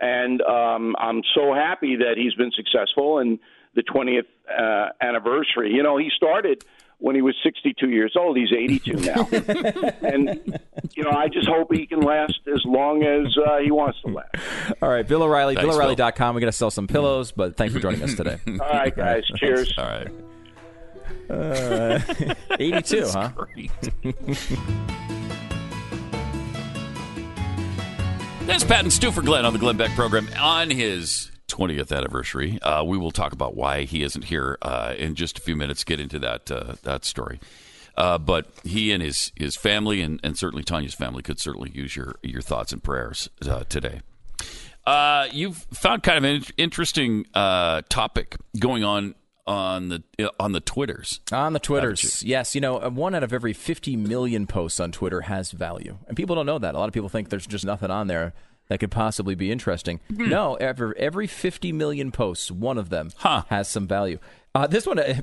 and 0.01 0.41
um, 0.43 0.95
I'm 0.99 1.23
so 1.35 1.53
happy 1.55 1.97
that 1.97 2.15
he's 2.17 2.35
been 2.35 2.53
successful 2.55 3.19
in 3.19 3.41
the 3.75 3.83
20th 3.83 4.27
uh, 4.49 4.91
anniversary. 5.01 5.73
You 5.73 5.83
know, 5.83 5.99
he 5.99 6.11
started 6.17 6.65
when 6.99 7.15
he 7.15 7.23
was 7.23 7.35
62 7.43 7.91
years 7.91 8.15
old. 8.19 8.37
He's 8.37 8.53
82 8.53 8.93
now, 8.95 9.29
and 10.03 10.61
you 10.95 11.05
know 11.05 11.11
I 11.11 11.29
just 11.29 11.49
hope 11.49 11.73
he 11.73 11.87
can 11.87 12.01
last 12.01 12.41
as 12.53 12.61
long 12.65 13.03
as 13.05 13.37
uh, 13.39 13.59
he 13.59 13.71
wants 13.71 14.01
to 14.03 14.09
last. 14.09 14.35
All 14.83 14.89
right, 14.89 15.07
Bill 15.07 15.23
O'Reilly, 15.23 15.55
Thanks, 15.55 15.75
BillO'Reilly.com. 15.75 16.35
We're 16.35 16.41
going 16.41 16.51
to 16.51 16.57
sell 16.57 16.71
some 16.71 16.87
pillows, 16.87 17.33
but 17.33 17.57
thanks 17.57 17.73
for 17.75 17.81
joining 17.81 18.03
us 18.03 18.15
today. 18.15 18.39
All 18.49 18.57
right, 18.59 18.95
guys. 18.95 19.25
Cheers. 19.37 19.73
All 19.79 19.85
right. 19.87 20.09
82, 22.59 23.07
huh? 23.09 23.31
That's 28.47 28.65
Pat 28.65 28.81
and 28.81 28.93
Stu 28.93 29.13
for 29.13 29.21
Glenn 29.21 29.45
on 29.45 29.53
the 29.53 29.59
Glenn 29.59 29.77
Beck 29.77 29.91
program 29.91 30.27
on 30.41 30.71
his 30.71 31.31
20th 31.59 31.97
anniversary. 31.97 32.61
Uh, 32.63 32.85
we 32.85 32.97
will 32.97 33.11
talk 33.11 33.33
about 33.33 33.57
why 33.57 33.83
he 33.83 34.03
isn't 34.03 34.25
here 34.25 34.59
uh, 34.63 34.95
in 34.97 35.15
just 35.15 35.39
a 35.39 35.41
few 35.41 35.57
minutes. 35.57 35.85
Get 35.85 36.01
into 36.01 36.19
that 36.21 36.51
uh, 36.51 36.75
that 36.83 37.05
story. 37.05 37.41
Uh, 37.97 38.17
but 38.17 38.47
he 38.63 38.93
and 38.93 39.03
his 39.03 39.33
his 39.35 39.57
family 39.57 40.01
and, 40.01 40.21
and 40.23 40.39
certainly 40.39 40.63
Tania's 40.63 40.95
family 40.95 41.23
could 41.23 41.41
certainly 41.41 41.71
use 41.75 41.97
your 41.97 42.15
your 42.23 42.43
thoughts 42.43 42.73
and 42.73 42.83
prayers 42.83 43.29
uh, 43.49 43.65
today. 43.69 44.03
Uh, 44.87 45.27
you've 45.33 45.67
found 45.73 46.03
kind 46.03 46.17
of 46.17 46.25
an 46.25 46.45
interesting 46.57 47.27
uh, 47.35 47.83
topic 47.89 48.37
going 48.59 48.85
on 48.85 49.15
on 49.47 49.89
the 49.89 50.03
on 50.39 50.53
the 50.53 50.61
twitters. 50.61 51.21
On 51.33 51.55
the 51.55 51.59
Twitters, 51.59 52.23
yes. 52.23 52.55
You 52.55 52.61
know, 52.61 52.79
one 52.91 53.15
out 53.15 53.23
of 53.23 53.33
every 53.33 53.53
50 53.53 53.97
million 53.97 54.47
posts 54.47 54.79
on 54.79 54.93
Twitter 54.93 55.23
has 55.23 55.51
value. 55.51 55.99
And 56.07 56.17
people 56.17 56.37
don't 56.37 56.47
know 56.47 56.59
that. 56.59 56.75
A 56.75 56.79
lot 56.79 56.89
of 56.89 56.95
people 56.95 57.09
think 57.09 57.31
there's 57.31 57.47
just 57.47 57.65
nothing 57.65 57.91
on 57.91 58.07
there 58.07 58.35
that 58.69 58.81
could 58.81 58.91
possibly 58.91 59.35
be 59.35 59.51
interesting. 59.51 60.01
No, 60.11 60.55
every, 60.57 60.95
every 60.99 61.27
50 61.27 61.73
million 61.73 62.11
posts, 62.13 62.51
one 62.51 62.79
of 62.79 62.89
them 62.91 63.11
Huh. 63.17 63.45
has 63.49 63.69
some 63.69 63.87
value. 63.87 64.19
Uh, 64.55 64.67
this 64.67 64.87
one, 64.87 64.99
uh, 64.99 65.21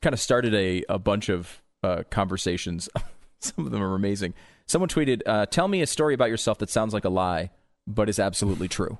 kind 0.00 0.12
of 0.14 0.20
started 0.20 0.54
a, 0.54 0.84
a 0.88 0.98
bunch 0.98 1.28
of 1.28 1.62
uh, 1.82 2.02
conversations. 2.10 2.88
some 3.40 3.66
of 3.66 3.72
them 3.72 3.82
are 3.82 3.94
amazing. 3.94 4.34
Someone 4.66 4.88
tweeted, 4.88 5.22
uh, 5.26 5.46
Tell 5.46 5.68
me 5.68 5.82
a 5.82 5.86
story 5.86 6.14
about 6.14 6.30
yourself 6.30 6.58
that 6.58 6.70
sounds 6.70 6.92
like 6.94 7.04
a 7.04 7.08
lie, 7.10 7.50
but 7.86 8.08
is 8.08 8.18
absolutely 8.18 8.68
true. 8.68 8.98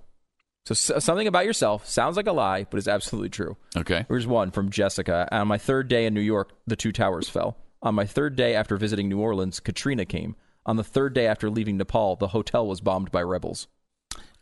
So, 0.67 0.73
s- 0.73 1.05
something 1.05 1.27
about 1.27 1.45
yourself 1.47 1.87
sounds 1.89 2.17
like 2.17 2.27
a 2.27 2.33
lie, 2.33 2.65
but 2.71 2.79
is 2.79 2.89
absolutely 2.89 3.29
true. 3.31 3.57
Okay. 3.77 4.05
Here's 4.09 4.27
one 4.27 4.51
from 4.51 4.71
Jessica. 4.71 5.29
On 5.33 5.47
my 5.49 5.59
third 5.59 5.89
day 5.89 6.07
in 6.07 6.15
New 6.15 6.21
York, 6.21 6.53
the 6.67 6.77
two 6.77 6.93
towers 6.93 7.29
fell. 7.29 7.57
On 7.83 7.95
my 7.95 8.05
third 8.07 8.37
day 8.37 8.55
after 8.55 8.77
visiting 8.77 9.09
New 9.09 9.21
Orleans, 9.21 9.61
Katrina 9.61 10.05
came. 10.05 10.35
On 10.65 10.77
the 10.77 10.83
third 10.85 11.15
day 11.15 11.27
after 11.29 11.49
leaving 11.49 11.77
Nepal, 11.77 12.17
the 12.17 12.29
hotel 12.29 12.67
was 12.67 12.81
bombed 12.81 13.13
by 13.13 13.23
rebels. 13.23 13.69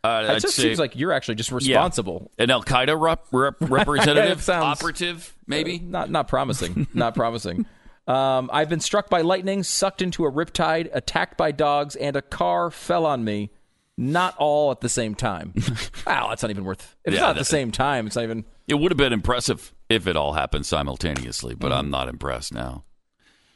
Uh, 0.05 0.35
It 0.37 0.40
just 0.40 0.57
say- 0.57 0.62
seems 0.64 0.79
like 0.79 0.97
you're 0.97 1.12
actually 1.12 1.37
just 1.37 1.51
responsible. 1.51 2.31
an 2.38 2.51
Al 2.51 2.62
Qaeda 2.62 3.01
rep, 3.01 3.25
rep, 3.33 3.55
representative, 3.61 4.43
sounds- 4.43 4.79
operative, 4.81 5.35
maybe. 5.47 5.79
Not 5.79 6.11
not 6.11 6.29
promising. 6.29 6.87
not 6.95 7.14
promising. 7.14 7.64
Um, 8.07 8.51
I've 8.53 8.69
been 8.69 8.81
struck 8.81 9.09
by 9.09 9.23
lightning, 9.23 9.62
sucked 9.62 10.03
into 10.03 10.27
a 10.27 10.31
riptide, 10.31 10.90
attacked 10.93 11.38
by 11.38 11.53
dogs, 11.53 11.97
and 11.97 12.17
a 12.17 12.23
car 12.23 12.71
fell 12.71 13.07
on 13.07 13.25
me. 13.25 13.51
Not 13.97 14.35
all 14.38 14.71
at 14.73 14.81
the 14.81 14.88
same 14.88 15.14
time. 15.14 15.55
wow, 16.07 16.27
that's 16.29 16.43
not 16.43 16.51
even 16.51 16.64
worth. 16.64 16.97
If 17.05 17.14
it's 17.14 17.21
Yeah, 17.21 17.29
not 17.29 17.37
at 17.37 17.38
the 17.38 17.45
same 17.45 17.71
time, 17.71 18.07
it's 18.07 18.17
not 18.17 18.25
even. 18.25 18.45
It 18.69 18.75
would 18.75 18.90
have 18.90 18.99
been 18.99 19.12
impressive 19.12 19.73
if 19.88 20.07
it 20.07 20.17
all 20.17 20.33
happened 20.35 20.67
simultaneously, 20.67 21.55
Mm. 21.55 21.61
but 21.61 21.73
I'm 21.73 21.90
not 21.90 22.09
impressed 22.09 22.53
now. 22.53 22.85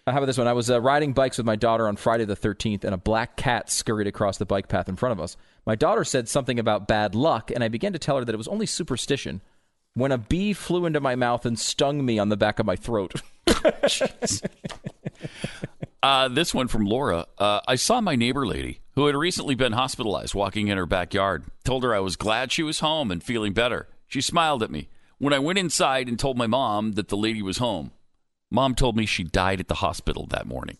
Uh, 0.06 0.12
How 0.12 0.18
about 0.18 0.26
this 0.26 0.38
one? 0.38 0.46
I 0.46 0.52
was 0.54 0.70
uh, 0.70 0.80
riding 0.80 1.12
bikes 1.12 1.36
with 1.38 1.44
my 1.46 1.56
daughter 1.56 1.86
on 1.88 1.96
Friday 1.96 2.24
the 2.24 2.36
13th, 2.36 2.84
and 2.84 2.94
a 2.94 2.98
black 2.98 3.36
cat 3.36 3.68
scurried 3.70 4.06
across 4.06 4.38
the 4.38 4.46
bike 4.46 4.68
path 4.68 4.88
in 4.88 4.96
front 4.96 5.12
of 5.12 5.20
us. 5.20 5.36
My 5.68 5.74
daughter 5.74 6.02
said 6.02 6.30
something 6.30 6.58
about 6.58 6.88
bad 6.88 7.14
luck, 7.14 7.50
and 7.50 7.62
I 7.62 7.68
began 7.68 7.92
to 7.92 7.98
tell 7.98 8.16
her 8.16 8.24
that 8.24 8.34
it 8.34 8.38
was 8.38 8.48
only 8.48 8.64
superstition 8.64 9.42
when 9.92 10.12
a 10.12 10.16
bee 10.16 10.54
flew 10.54 10.86
into 10.86 10.98
my 10.98 11.14
mouth 11.14 11.44
and 11.44 11.58
stung 11.58 12.06
me 12.06 12.18
on 12.18 12.30
the 12.30 12.38
back 12.38 12.58
of 12.58 12.64
my 12.64 12.74
throat. 12.74 13.20
Uh, 16.00 16.28
this 16.28 16.54
one 16.54 16.68
from 16.68 16.86
Laura. 16.86 17.26
Uh, 17.38 17.58
I 17.66 17.74
saw 17.74 18.00
my 18.00 18.14
neighbor 18.14 18.46
lady 18.46 18.78
who 18.94 19.06
had 19.06 19.16
recently 19.16 19.56
been 19.56 19.72
hospitalized 19.72 20.32
walking 20.32 20.68
in 20.68 20.78
her 20.78 20.86
backyard. 20.86 21.42
Told 21.64 21.82
her 21.82 21.92
I 21.92 21.98
was 21.98 22.14
glad 22.14 22.52
she 22.52 22.62
was 22.62 22.78
home 22.78 23.10
and 23.10 23.20
feeling 23.20 23.52
better. 23.52 23.88
She 24.06 24.20
smiled 24.20 24.62
at 24.62 24.70
me. 24.70 24.88
When 25.18 25.34
I 25.34 25.40
went 25.40 25.58
inside 25.58 26.08
and 26.08 26.16
told 26.16 26.38
my 26.38 26.46
mom 26.46 26.92
that 26.92 27.08
the 27.08 27.16
lady 27.16 27.42
was 27.42 27.58
home, 27.58 27.90
mom 28.48 28.76
told 28.76 28.96
me 28.96 29.06
she 29.06 29.24
died 29.24 29.58
at 29.58 29.66
the 29.66 29.74
hospital 29.74 30.28
that 30.28 30.46
morning. 30.46 30.78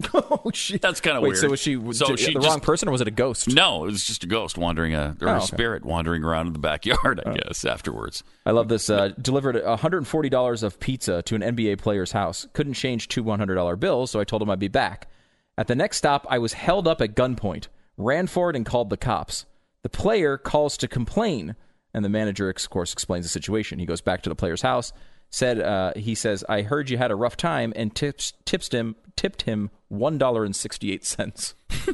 oh, 0.14 0.50
shit. 0.54 0.80
That's 0.80 1.00
kind 1.00 1.16
of 1.16 1.22
weird. 1.24 1.38
so 1.38 1.48
was 1.50 1.58
she, 1.60 1.74
So 1.92 2.06
did- 2.06 2.20
she 2.20 2.26
the 2.26 2.40
just- 2.40 2.46
wrong 2.46 2.60
person, 2.60 2.88
or 2.88 2.92
was 2.92 3.00
it 3.00 3.08
a 3.08 3.12
ghost? 3.12 3.48
No, 3.48 3.84
it 3.84 3.90
was 3.90 4.04
just 4.04 4.22
a 4.22 4.26
ghost 4.28 4.56
wandering, 4.56 4.94
a, 4.94 5.16
or 5.20 5.28
Oh, 5.28 5.32
a 5.32 5.36
okay. 5.38 5.46
spirit 5.46 5.84
wandering 5.84 6.22
around 6.24 6.46
in 6.46 6.52
the 6.52 6.58
backyard, 6.60 7.20
Oh. 7.26 7.30
I 7.32 7.34
guess, 7.38 7.64
afterwards. 7.64 8.22
I 8.46 8.52
love 8.52 8.68
this. 8.68 8.88
Uh, 8.88 9.08
delivered 9.20 9.56
$140 9.56 10.62
of 10.62 10.78
pizza 10.80 11.22
to 11.22 11.34
an 11.34 11.42
NBA 11.42 11.78
player's 11.78 12.12
house. 12.12 12.46
Couldn't 12.52 12.74
change 12.74 13.08
two 13.08 13.24
$100 13.24 13.80
bills, 13.80 14.10
so 14.10 14.20
I 14.20 14.24
told 14.24 14.40
him 14.42 14.50
I'd 14.50 14.58
be 14.60 14.68
back. 14.68 15.08
At 15.56 15.66
the 15.66 15.74
next 15.74 15.96
stop, 15.96 16.26
I 16.30 16.38
was 16.38 16.52
held 16.52 16.86
up 16.86 17.00
at 17.00 17.16
gunpoint, 17.16 17.66
ran 17.96 18.28
for 18.28 18.50
it, 18.50 18.56
and 18.56 18.64
called 18.64 18.90
the 18.90 18.96
cops. 18.96 19.46
The 19.82 19.88
player 19.88 20.38
calls 20.38 20.76
to 20.78 20.86
complain, 20.88 21.56
and 21.92 22.04
the 22.04 22.08
manager, 22.08 22.48
of 22.48 22.70
course, 22.70 22.92
explains 22.92 23.24
the 23.24 23.28
situation. 23.30 23.80
He 23.80 23.86
goes 23.86 24.00
back 24.00 24.22
to 24.22 24.28
the 24.28 24.36
player's 24.36 24.62
house. 24.62 24.92
Said 25.30 25.60
uh, 25.60 25.92
he 25.94 26.14
says, 26.14 26.44
"I 26.48 26.62
heard 26.62 26.88
you 26.90 26.96
had 26.98 27.10
a 27.10 27.16
rough 27.16 27.36
time," 27.36 27.72
and 27.76 27.94
tips 27.94 28.32
tips 28.44 28.68
him 28.68 28.96
tipped 29.16 29.42
him 29.42 29.70
one 29.88 30.16
dollar 30.18 30.44
and 30.44 30.56
sixty 30.56 30.92
eight 30.92 31.04
cents. 31.04 31.54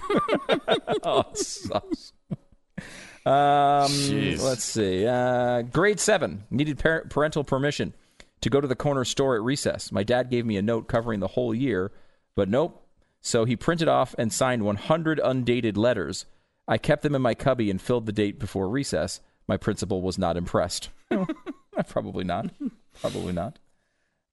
oh, 1.02 1.24
sucks. 1.34 2.12
Um, 3.26 3.90
Jeez. 3.90 4.42
let's 4.42 4.64
see. 4.64 5.06
Uh, 5.06 5.62
grade 5.62 5.98
seven 5.98 6.44
needed 6.50 6.78
par- 6.78 7.06
parental 7.08 7.42
permission 7.42 7.94
to 8.42 8.50
go 8.50 8.60
to 8.60 8.68
the 8.68 8.76
corner 8.76 9.04
store 9.04 9.34
at 9.34 9.42
recess. 9.42 9.90
My 9.90 10.02
dad 10.04 10.28
gave 10.30 10.44
me 10.44 10.56
a 10.56 10.62
note 10.62 10.88
covering 10.88 11.20
the 11.20 11.28
whole 11.28 11.54
year, 11.54 11.90
but 12.36 12.48
nope. 12.48 12.86
So 13.22 13.46
he 13.46 13.56
printed 13.56 13.88
off 13.88 14.14
and 14.18 14.30
signed 14.30 14.64
100 14.64 15.18
undated 15.24 15.78
letters. 15.78 16.26
I 16.68 16.76
kept 16.76 17.02
them 17.02 17.14
in 17.14 17.22
my 17.22 17.34
cubby 17.34 17.70
and 17.70 17.80
filled 17.80 18.04
the 18.04 18.12
date 18.12 18.38
before 18.38 18.68
recess. 18.68 19.20
My 19.48 19.56
principal 19.56 20.02
was 20.02 20.18
not 20.18 20.36
impressed. 20.36 20.90
Probably 21.88 22.24
not. 22.24 22.50
Probably 23.00 23.32
not. 23.32 23.58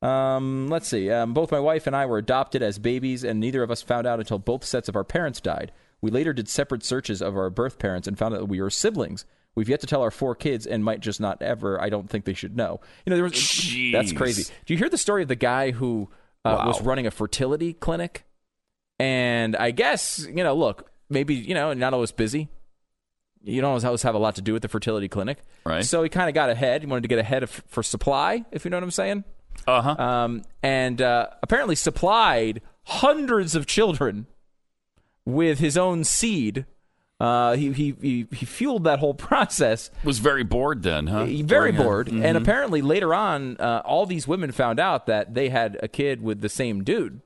Um, 0.02 0.68
let's 0.70 0.88
see. 0.88 1.12
Um, 1.12 1.34
both 1.34 1.52
my 1.52 1.60
wife 1.60 1.86
and 1.88 1.96
I 1.96 2.06
were 2.06 2.18
adopted 2.18 2.64
as 2.64 2.80
babies, 2.80 3.24
and 3.24 3.40
neither 3.40 3.62
of 3.64 3.70
us 3.72 3.82
found 3.82 4.08
out 4.08 4.20
until 4.20 4.40
both 4.40 4.64
sets 4.66 4.90
of 4.90 4.96
our 4.96 5.04
parents 5.04 5.40
died. 5.40 5.72
We 6.02 6.10
later 6.10 6.34
did 6.34 6.50
separate 6.50 6.84
searches 6.84 7.22
of 7.22 7.36
our 7.38 7.50
birth 7.52 7.78
parents 7.78 8.08
and 8.08 8.18
found 8.18 8.34
out 8.34 8.40
that 8.40 8.46
we 8.48 8.60
were 8.62 8.72
siblings. 8.72 9.26
We've 9.54 9.70
yet 9.70 9.82
to 9.82 9.88
tell 9.88 10.02
our 10.02 10.10
four 10.12 10.34
kids, 10.34 10.66
and 10.66 10.84
might 10.84 11.02
just 11.02 11.20
not 11.20 11.42
ever. 11.42 11.80
I 11.80 11.90
don't 11.90 12.10
think 12.10 12.26
they 12.26 12.34
should 12.34 12.56
know. 12.56 12.80
You 13.06 13.12
know, 13.12 13.16
there 13.18 13.24
was 13.24 13.34
Jeez. 13.34 13.92
that's 13.92 14.12
crazy. 14.14 14.52
Do 14.66 14.74
you 14.74 14.78
hear 14.80 14.90
the 14.90 14.98
story 14.98 15.22
of 15.22 15.28
the 15.28 15.36
guy 15.36 15.72
who 15.72 16.10
uh, 16.46 16.56
Wow. 16.58 16.68
was 16.68 16.82
running 16.82 17.06
a 17.06 17.12
fertility 17.12 17.74
clinic? 17.74 18.26
And 18.98 19.56
I 19.56 19.72
guess 19.72 20.26
you 20.28 20.44
know, 20.44 20.56
look, 20.56 20.90
maybe 21.10 21.36
you 21.36 21.54
know, 21.54 21.74
not 21.74 21.94
always 21.94 22.12
busy. 22.12 22.48
You 23.44 23.62
don't 23.62 23.84
always 23.84 24.04
have 24.04 24.16
a 24.16 24.20
lot 24.20 24.36
to 24.36 24.42
do 24.42 24.54
with 24.54 24.62
the 24.62 24.68
fertility 24.68 25.08
clinic, 25.08 25.40
Right. 25.66 25.84
So 25.86 26.04
he 26.04 26.10
kind 26.10 26.30
of 26.30 26.36
got 26.36 26.50
ahead. 26.50 26.82
He 26.82 26.88
wanted 26.88 27.02
to 27.02 27.08
get 27.08 27.20
ahead 27.20 27.44
of, 27.44 27.50
for 27.50 27.82
supply, 27.84 28.46
if 28.52 28.66
you 28.66 28.72
know 28.72 28.78
what 28.78 28.84
I'm 28.84 28.92
saying 28.92 29.24
Uh 29.68 29.82
huh. 29.82 30.04
um, 30.04 30.42
and 30.64 31.02
uh, 31.02 31.28
apparently 31.42 31.76
supplied 31.76 32.62
hundreds 32.84 33.56
of 33.56 33.66
children 33.66 34.28
with 35.26 35.60
his 35.60 35.78
own 35.78 36.04
seed. 36.04 36.66
Uh, 37.20 37.56
he, 37.56 37.72
he 37.72 37.96
he 38.02 38.28
he 38.34 38.46
fueled 38.48 38.84
that 38.84 38.98
whole 38.98 39.14
process. 39.30 39.92
was 40.04 40.18
very 40.18 40.44
bored 40.44 40.82
then, 40.82 41.06
huh? 41.06 41.26
Very 41.26 41.44
During 41.72 41.76
bored, 41.76 42.08
and 42.08 42.36
apparently 42.36 42.82
later 42.82 43.14
on, 43.14 43.58
uh, 43.58 43.84
all 43.86 44.08
these 44.08 44.28
women 44.28 44.52
found 44.52 44.80
out 44.80 45.06
that 45.06 45.36
they 45.36 45.50
had 45.50 45.78
a 45.84 45.88
kid 45.88 46.24
with 46.24 46.42
the 46.42 46.50
same 46.50 46.84
dude, 46.84 47.22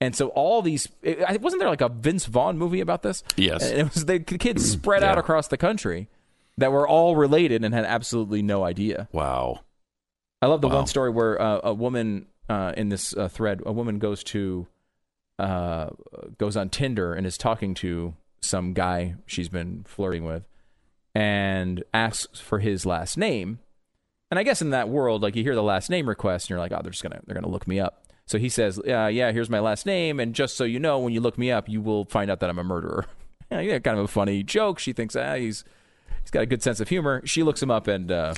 and 0.00 0.14
so 0.14 0.28
all 0.28 0.62
these 0.62 0.88
it, 1.02 1.40
wasn't 1.40 1.60
there 1.60 1.68
like 1.68 1.80
a 1.80 1.88
Vince 1.88 2.26
Vaughn 2.26 2.56
movie 2.58 2.80
about 2.80 3.02
this? 3.02 3.22
Yes. 3.36 3.68
and 3.70 3.78
it 3.80 3.94
was 3.94 4.04
the 4.06 4.20
kids 4.20 4.68
spread 4.70 5.02
out 5.02 5.18
across 5.18 5.48
the 5.48 5.56
country 5.56 6.08
that 6.56 6.72
were 6.72 6.86
all 6.88 7.16
related 7.16 7.64
and 7.64 7.72
had 7.74 7.84
absolutely 7.84 8.42
no 8.42 8.64
idea. 8.64 9.08
Wow. 9.12 9.60
I 10.42 10.46
love 10.46 10.60
the 10.60 10.68
Wow. 10.68 10.76
one 10.76 10.86
story 10.86 11.10
where 11.10 11.40
uh, 11.40 11.60
a 11.64 11.74
woman 11.74 12.26
uh, 12.48 12.72
in 12.76 12.88
this 12.88 13.16
uh, 13.16 13.28
thread, 13.28 13.60
a 13.66 13.72
woman 13.72 13.98
goes 13.98 14.22
to 14.24 14.66
uh, 15.38 15.90
goes 16.38 16.56
on 16.56 16.68
Tinder 16.68 17.12
and 17.14 17.26
is 17.26 17.36
talking 17.38 17.74
to 17.74 18.14
some 18.40 18.72
guy 18.72 19.14
she's 19.26 19.48
been 19.48 19.84
flirting 19.86 20.24
with, 20.24 20.44
and 21.14 21.82
asks 21.92 22.40
for 22.40 22.58
his 22.60 22.86
last 22.86 23.16
name. 23.16 23.58
And 24.30 24.38
I 24.38 24.42
guess 24.42 24.60
in 24.60 24.70
that 24.70 24.88
world, 24.88 25.22
like 25.22 25.36
you 25.36 25.42
hear 25.42 25.54
the 25.54 25.62
last 25.62 25.90
name 25.90 26.08
request, 26.08 26.46
and 26.46 26.50
you're 26.50 26.58
like, 26.58 26.72
oh, 26.72 26.80
they're 26.82 26.90
just 26.90 27.02
gonna 27.02 27.20
they're 27.26 27.34
gonna 27.34 27.48
look 27.48 27.66
me 27.68 27.80
up. 27.80 28.04
So 28.28 28.38
he 28.38 28.48
says, 28.50 28.78
uh, 28.78 29.06
yeah, 29.06 29.32
here's 29.32 29.48
my 29.50 29.58
last 29.58 29.86
name, 29.86 30.20
and 30.20 30.34
just 30.34 30.56
so 30.56 30.64
you 30.64 30.78
know, 30.78 30.98
when 30.98 31.12
you 31.14 31.20
look 31.20 31.36
me 31.38 31.50
up, 31.50 31.68
you 31.68 31.80
will 31.80 32.04
find 32.04 32.30
out 32.30 32.40
that 32.40 32.50
I'm 32.50 32.58
a 32.58 32.64
murderer. 32.64 33.06
yeah, 33.50 33.78
kind 33.78 33.98
of 33.98 34.04
a 34.04 34.08
funny 34.08 34.42
joke. 34.42 34.78
She 34.78 34.92
thinks, 34.92 35.16
ah, 35.16 35.34
he's 35.34 35.64
he's 36.20 36.30
got 36.30 36.42
a 36.42 36.46
good 36.46 36.62
sense 36.62 36.78
of 36.78 36.88
humor. 36.90 37.22
She 37.24 37.42
looks 37.42 37.62
him 37.62 37.70
up 37.70 37.88
and. 37.88 38.12
Uh, 38.12 38.34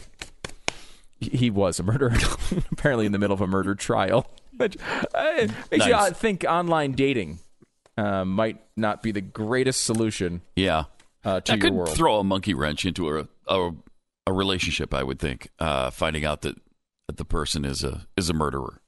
he 1.20 1.50
was 1.50 1.78
a 1.78 1.82
murderer, 1.82 2.14
apparently 2.72 3.04
in 3.04 3.12
the 3.12 3.18
middle 3.18 3.34
of 3.34 3.42
a 3.42 3.46
murder 3.46 3.74
trial. 3.74 4.26
Which 4.56 4.78
uh, 5.14 5.48
makes 5.70 5.84
you 5.84 5.92
Nice. 5.92 6.10
uh, 6.12 6.14
think 6.14 6.44
online 6.48 6.92
dating 6.92 7.40
uh, 7.98 8.24
might 8.24 8.58
not 8.76 9.02
be 9.02 9.12
the 9.12 9.20
greatest 9.20 9.84
solution 9.84 10.40
Yeah. 10.56 10.84
uh, 11.24 11.40
to 11.40 11.52
your 11.52 11.60
could 11.60 11.72
world. 11.74 11.94
throw 11.94 12.20
a 12.20 12.24
monkey 12.24 12.54
wrench 12.54 12.86
into 12.86 13.18
a, 13.18 13.28
a 13.48 13.70
a 14.26 14.32
relationship. 14.32 14.94
I 14.94 15.02
would 15.02 15.18
think 15.18 15.48
uh, 15.58 15.90
finding 15.90 16.24
out 16.24 16.40
that, 16.42 16.56
that 17.06 17.16
the 17.18 17.24
person 17.26 17.64
is 17.66 17.84
a 17.84 18.06
is 18.16 18.30
a 18.30 18.34
murderer. 18.34 18.80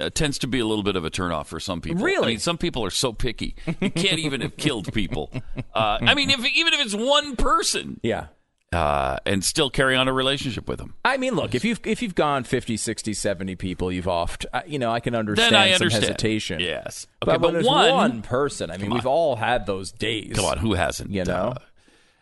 Uh, 0.00 0.10
tends 0.10 0.38
to 0.38 0.46
be 0.46 0.58
a 0.60 0.66
little 0.66 0.82
bit 0.84 0.96
of 0.96 1.04
a 1.04 1.10
turnoff 1.10 1.46
for 1.46 1.60
some 1.60 1.80
people. 1.80 2.04
Really? 2.04 2.24
I 2.24 2.28
mean, 2.30 2.38
some 2.38 2.58
people 2.58 2.84
are 2.84 2.90
so 2.90 3.12
picky. 3.12 3.54
You 3.80 3.90
can't 3.90 4.18
even 4.18 4.40
have 4.40 4.56
killed 4.56 4.92
people. 4.92 5.30
Uh, 5.74 5.98
I 6.00 6.14
mean, 6.14 6.30
if 6.30 6.38
even 6.54 6.72
if 6.72 6.80
it's 6.80 6.94
one 6.94 7.34
person, 7.34 7.98
yeah. 8.04 8.26
uh, 8.72 9.18
and 9.26 9.44
still 9.44 9.70
carry 9.70 9.96
on 9.96 10.06
a 10.06 10.12
relationship 10.12 10.68
with 10.68 10.78
them. 10.78 10.94
I 11.04 11.16
mean, 11.16 11.34
look, 11.34 11.52
if 11.54 11.64
you've 11.64 11.80
if 11.84 12.00
you've 12.00 12.14
gone 12.14 12.44
50, 12.44 12.76
60, 12.76 13.12
70 13.12 13.56
people 13.56 13.90
you've 13.90 14.04
offed, 14.04 14.46
uh, 14.52 14.62
you 14.66 14.78
know, 14.78 14.92
I 14.92 15.00
can 15.00 15.16
understand 15.16 15.56
I 15.56 15.66
some 15.72 15.74
understand. 15.86 16.04
hesitation. 16.04 16.60
Yes. 16.60 17.08
But, 17.18 17.28
Okay, 17.30 17.38
but 17.38 17.52
there's 17.54 17.66
one- 17.66 17.90
one, 17.92 18.22
person, 18.22 18.70
I 18.70 18.76
mean, 18.76 18.90
we've 18.90 19.04
all 19.06 19.34
had 19.36 19.66
those 19.66 19.90
days. 19.90 20.36
Come 20.36 20.44
on, 20.44 20.58
who 20.58 20.74
hasn't? 20.74 21.10
You 21.10 21.24
know? 21.24 21.54
Uh, 21.56 21.62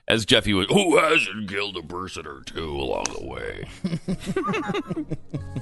as 0.09 0.25
Jeffy 0.25 0.55
was, 0.55 0.67
who 0.69 0.97
hasn't 0.99 1.49
killed 1.51 1.77
a 1.77 1.83
person 1.83 2.27
or 2.27 2.41
two 2.41 2.71
along 2.71 3.05
the 3.19 3.27
way? 3.27 3.69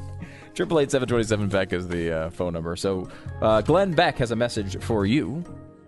Triple 0.55 0.81
eight 0.81 0.91
seven 0.91 1.09
twenty 1.09 1.25
seven 1.25 1.49
Beck 1.49 1.73
is 1.73 1.89
the 1.89 2.13
uh, 2.13 2.31
phone 2.31 2.53
number. 2.53 2.77
So 2.77 3.09
uh, 3.41 3.61
Glenn 3.63 3.93
Beck 3.93 4.19
has 4.19 4.31
a 4.31 4.37
message 4.37 4.83
for 4.83 5.07
you. 5.07 5.45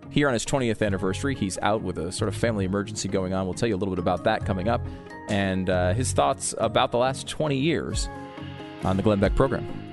Here 0.09 0.27
on 0.27 0.33
his 0.33 0.45
20th 0.45 0.85
anniversary, 0.85 1.33
he's 1.33 1.57
out 1.63 1.81
with 1.81 1.97
a 1.97 2.11
sort 2.11 2.29
of 2.29 2.35
family 2.35 2.65
emergency 2.65 3.09
going 3.09 3.33
on. 3.33 3.45
We'll 3.45 3.55
tell 3.55 3.67
you 3.67 3.75
a 3.75 3.77
little 3.77 3.95
bit 3.95 3.99
about 3.99 4.23
that 4.25 4.45
coming 4.45 4.67
up, 4.67 4.85
and 5.27 5.71
uh, 5.71 5.93
his 5.93 6.11
thoughts 6.11 6.53
about 6.59 6.91
the 6.91 6.99
last 6.99 7.27
20 7.27 7.57
years 7.57 8.07
on 8.83 8.95
the 8.95 9.01
Glenn 9.01 9.19
Beck 9.19 9.35
program. 9.35 9.92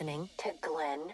Listening 0.00 0.30
to 0.38 0.50
Glenn 0.62 1.12